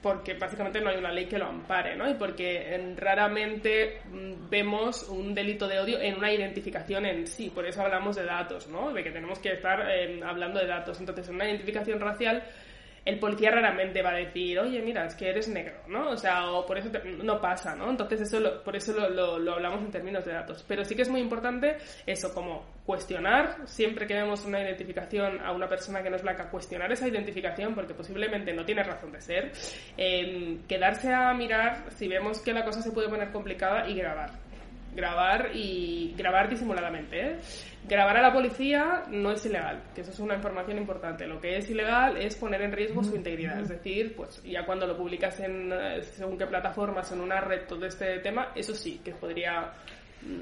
porque 0.03 0.33
básicamente 0.33 0.81
no 0.81 0.89
hay 0.89 0.97
una 0.97 1.13
ley 1.13 1.25
que 1.27 1.39
lo 1.39 1.45
ampare, 1.45 1.95
¿no? 1.95 2.07
Y 2.09 2.15
porque 2.15 2.93
raramente 2.97 4.01
mm, 4.11 4.49
vemos 4.49 5.03
un 5.03 5.33
delito 5.33 5.65
de 5.67 5.79
odio 5.79 5.99
en 6.01 6.17
una 6.17 6.31
identificación 6.31 7.05
en 7.05 7.25
sí, 7.25 7.49
por 7.49 7.65
eso 7.65 7.81
hablamos 7.81 8.17
de 8.17 8.25
datos, 8.25 8.67
¿no? 8.67 8.91
De 8.91 9.01
que 9.01 9.11
tenemos 9.11 9.39
que 9.39 9.53
estar 9.53 9.89
eh, 9.89 10.19
hablando 10.23 10.59
de 10.59 10.67
datos. 10.67 10.99
Entonces, 10.99 11.29
en 11.29 11.35
una 11.35 11.45
identificación 11.45 12.01
racial 12.01 12.43
el 13.05 13.19
policía 13.19 13.51
raramente 13.51 14.01
va 14.01 14.11
a 14.11 14.15
decir, 14.15 14.57
oye, 14.59 14.81
mira, 14.81 15.05
es 15.05 15.15
que 15.15 15.29
eres 15.29 15.49
negro, 15.49 15.75
¿no? 15.87 16.11
O 16.11 16.17
sea, 16.17 16.51
o 16.51 16.65
por 16.65 16.77
eso 16.77 16.89
no 17.21 17.41
pasa, 17.41 17.75
¿no? 17.75 17.89
Entonces, 17.89 18.21
eso 18.21 18.63
por 18.63 18.75
eso 18.75 18.93
lo, 18.93 19.39
lo, 19.39 19.53
hablamos 19.53 19.81
en 19.81 19.91
términos 19.91 20.23
de 20.23 20.31
datos. 20.33 20.63
Pero 20.67 20.85
sí 20.85 20.95
que 20.95 21.01
es 21.01 21.09
muy 21.09 21.19
importante 21.19 21.77
eso, 22.05 22.33
como 22.33 22.65
cuestionar, 22.85 23.67
siempre 23.67 24.07
que 24.07 24.13
vemos 24.13 24.45
una 24.45 24.61
identificación 24.61 25.39
a 25.41 25.51
una 25.51 25.67
persona 25.67 26.01
que 26.01 26.09
no 26.09 26.15
es 26.15 26.23
blanca, 26.23 26.49
cuestionar 26.49 26.91
esa 26.91 27.07
identificación 27.07 27.75
porque 27.75 27.93
posiblemente 27.93 28.53
no 28.53 28.65
tiene 28.65 28.83
razón 28.83 29.11
de 29.11 29.21
ser, 29.21 29.51
eh, 29.97 30.59
quedarse 30.67 31.13
a 31.13 31.33
mirar 31.33 31.85
si 31.91 32.07
vemos 32.07 32.39
que 32.39 32.53
la 32.53 32.63
cosa 32.63 32.81
se 32.81 32.91
puede 32.91 33.09
poner 33.09 33.31
complicada 33.31 33.87
y 33.87 33.95
grabar 33.95 34.31
grabar 34.95 35.51
y 35.53 36.13
grabar 36.17 36.49
disimuladamente. 36.49 37.19
¿eh? 37.21 37.39
Grabar 37.87 38.17
a 38.17 38.21
la 38.21 38.33
policía 38.33 39.03
no 39.09 39.31
es 39.31 39.45
ilegal, 39.45 39.83
que 39.93 40.01
eso 40.01 40.11
es 40.11 40.19
una 40.19 40.35
información 40.35 40.77
importante. 40.77 41.27
Lo 41.27 41.39
que 41.39 41.57
es 41.57 41.69
ilegal 41.69 42.17
es 42.17 42.35
poner 42.35 42.61
en 42.61 42.71
riesgo 42.71 43.03
su 43.03 43.15
integridad. 43.15 43.59
Es 43.59 43.69
decir, 43.69 44.15
pues 44.15 44.41
ya 44.43 44.65
cuando 44.65 44.87
lo 44.87 44.97
publicas 44.97 45.39
en 45.39 45.71
eh, 45.73 46.01
según 46.01 46.37
qué 46.37 46.45
plataformas, 46.45 47.11
en 47.11 47.21
una 47.21 47.41
red, 47.41 47.67
todo 47.67 47.85
este 47.85 48.19
tema, 48.19 48.51
eso 48.55 48.73
sí, 48.73 49.01
que 49.03 49.11
podría 49.11 49.73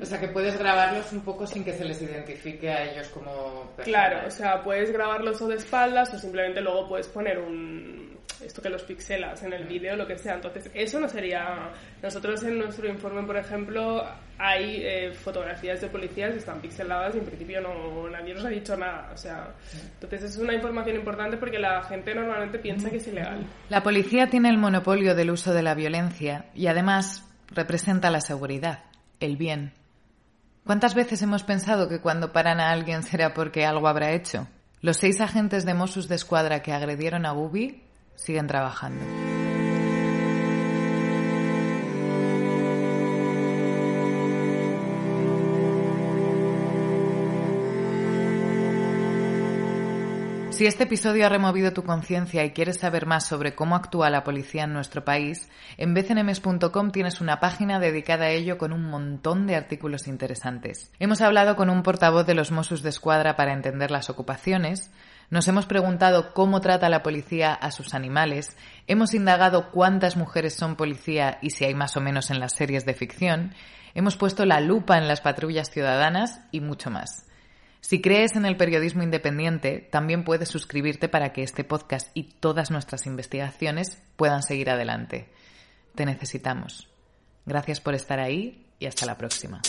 o 0.02 0.06
sea, 0.06 0.20
que 0.20 0.28
puedes 0.28 0.58
grabarlos 0.58 1.12
un 1.12 1.22
poco 1.22 1.48
sin 1.48 1.64
que 1.64 1.74
se 1.74 1.86
les 1.86 2.02
identifique 2.02 2.70
a 2.70 2.84
ellos 2.92 3.08
como 3.10 3.74
Claro, 3.84 4.28
o 4.28 4.32
sea, 4.32 4.64
puedes 4.64 4.92
grabarlos 4.92 5.42
o 5.42 5.48
de 5.48 5.56
espaldas 5.56 6.14
o 6.14 6.20
simplemente 6.20 6.62
luego 6.62 6.88
puedes 6.88 7.08
poner 7.08 7.40
un... 7.40 8.11
esto 8.44 8.62
que 8.62 8.70
los 8.70 8.84
pixelas 8.84 9.42
en 9.44 9.54
el 9.54 9.66
vídeo, 9.68 9.96
lo 9.96 10.08
que 10.08 10.18
sea. 10.18 10.36
Entonces, 10.36 10.70
eso 10.74 11.00
no 11.00 11.08
sería... 11.08 11.72
Nosotros 12.02 12.44
en 12.44 12.58
nuestro 12.58 12.88
informe, 12.88 13.24
por 13.24 13.38
ejemplo, 13.38 14.04
hay 14.38 14.82
eh, 14.84 15.14
fotografías 15.14 15.82
de 15.82 15.88
policías 15.88 16.32
que 16.32 16.40
están 16.40 16.60
pixeladas 16.60 17.16
y 17.16 17.20
en 17.20 17.26
principio 17.26 17.62
no 17.62 18.10
nadie 18.10 18.34
nos 18.34 18.46
ha 18.46 18.50
dicho 18.50 18.76
nada. 18.76 19.12
O 19.14 19.18
sea, 19.18 19.54
entonces 19.94 20.24
es 20.24 20.38
una 20.38 20.54
información 20.54 20.96
importante 20.96 21.38
porque 21.38 21.60
la 21.60 21.84
gente 21.84 22.16
normalmente 22.16 22.60
piensa 22.60 22.90
que 22.90 22.98
es 22.98 23.08
ilegal. 23.08 23.46
La 23.70 23.84
policía 23.84 24.28
tiene 24.28 24.50
el 24.50 24.58
monopolio 24.58 25.16
del 25.16 25.32
uso 25.32 25.54
de 25.54 25.62
la 25.62 25.76
violencia 25.76 26.46
y 26.56 26.68
además 26.68 27.28
representa 27.50 28.10
la 28.10 28.22
seguridad 28.22 28.86
el 29.20 29.38
bien. 29.38 29.74
¿Cuántas 30.66 30.96
veces 30.96 31.22
hemos 31.22 31.44
pensado 31.44 31.88
que 31.88 32.02
cuando 32.02 32.32
paran 32.32 32.60
a 32.60 32.72
alguien 32.72 33.04
será 33.04 33.34
porque 33.34 33.66
algo 33.66 33.88
habrá 33.88 34.12
hecho? 34.12 34.48
Los 34.82 34.98
seis 34.98 35.22
agentes 35.22 35.66
de 35.66 35.74
Mossos 35.74 36.08
de 36.08 36.16
Escuadra 36.16 36.62
que 36.62 36.74
agredieron 36.74 37.26
a 37.26 37.32
Bubi 37.32 37.84
siguen 38.16 38.48
trabajando. 38.48 39.04
Si 50.62 50.68
este 50.68 50.84
episodio 50.84 51.26
ha 51.26 51.30
removido 51.30 51.74
tu 51.74 51.82
conciencia 51.82 52.46
y 52.46 52.52
quieres 52.52 52.78
saber 52.78 53.08
más 53.08 53.26
sobre 53.26 53.56
cómo 53.56 53.76
actúa 53.76 54.12
la 54.12 54.24
policía 54.24 54.66
en 54.66 54.74
nuestro 54.74 55.04
país, 55.04 55.50
en 55.78 55.96
bcnms.com 55.96 56.92
tienes 56.92 57.20
una 57.20 57.40
página 57.40 57.80
dedicada 57.80 58.26
a 58.26 58.30
ello 58.30 58.60
con 58.60 58.72
un 58.72 58.84
montón 58.84 59.48
de 59.48 59.56
artículos 59.56 60.08
interesantes. 60.08 60.92
Hemos 61.00 61.22
hablado 61.22 61.56
con 61.56 61.72
un 61.72 61.82
portavoz 61.82 62.28
de 62.28 62.36
los 62.36 62.52
Mossos 62.52 62.84
de 62.84 62.90
Escuadra 62.90 63.36
para 63.36 63.54
entender 63.54 63.90
las 63.90 64.12
ocupaciones, 64.12 64.92
nos 65.32 65.48
hemos 65.48 65.66
preguntado 65.66 66.34
cómo 66.34 66.60
trata 66.60 66.90
la 66.90 67.02
policía 67.02 67.54
a 67.54 67.72
sus 67.72 67.94
animales, 67.94 68.56
hemos 68.86 69.14
indagado 69.14 69.72
cuántas 69.72 70.18
mujeres 70.18 70.54
son 70.54 70.76
policía 70.76 71.40
y 71.42 71.52
si 71.52 71.64
hay 71.64 71.74
más 71.74 71.96
o 71.96 72.02
menos 72.02 72.30
en 72.30 72.40
las 72.40 72.54
series 72.54 72.86
de 72.86 72.94
ficción, 72.94 73.56
hemos 73.96 74.18
puesto 74.18 74.46
la 74.46 74.60
lupa 74.60 74.98
en 74.98 75.08
las 75.08 75.22
patrullas 75.22 75.72
ciudadanas 75.72 76.42
y 76.52 76.60
mucho 76.60 76.92
más. 76.92 77.26
Si 77.80 78.02
crees 78.02 78.36
en 78.36 78.46
el 78.46 78.58
periodismo 78.58 79.04
independiente, 79.04 79.88
también 79.90 80.26
puedes 80.26 80.50
suscribirte 80.50 81.08
para 81.08 81.32
que 81.32 81.44
este 81.44 81.64
podcast 81.64 82.12
y 82.14 82.24
todas 82.24 82.70
nuestras 82.70 83.08
investigaciones 83.08 84.04
puedan 84.18 84.44
seguir 84.44 84.70
adelante. 84.70 85.30
Te 85.96 86.06
necesitamos. 86.06 86.90
Gracias 87.46 87.80
por 87.80 87.96
estar 87.96 88.20
ahí 88.20 88.68
y 88.80 88.86
hasta 88.86 89.06
la 89.06 89.18
próxima. 89.18 89.62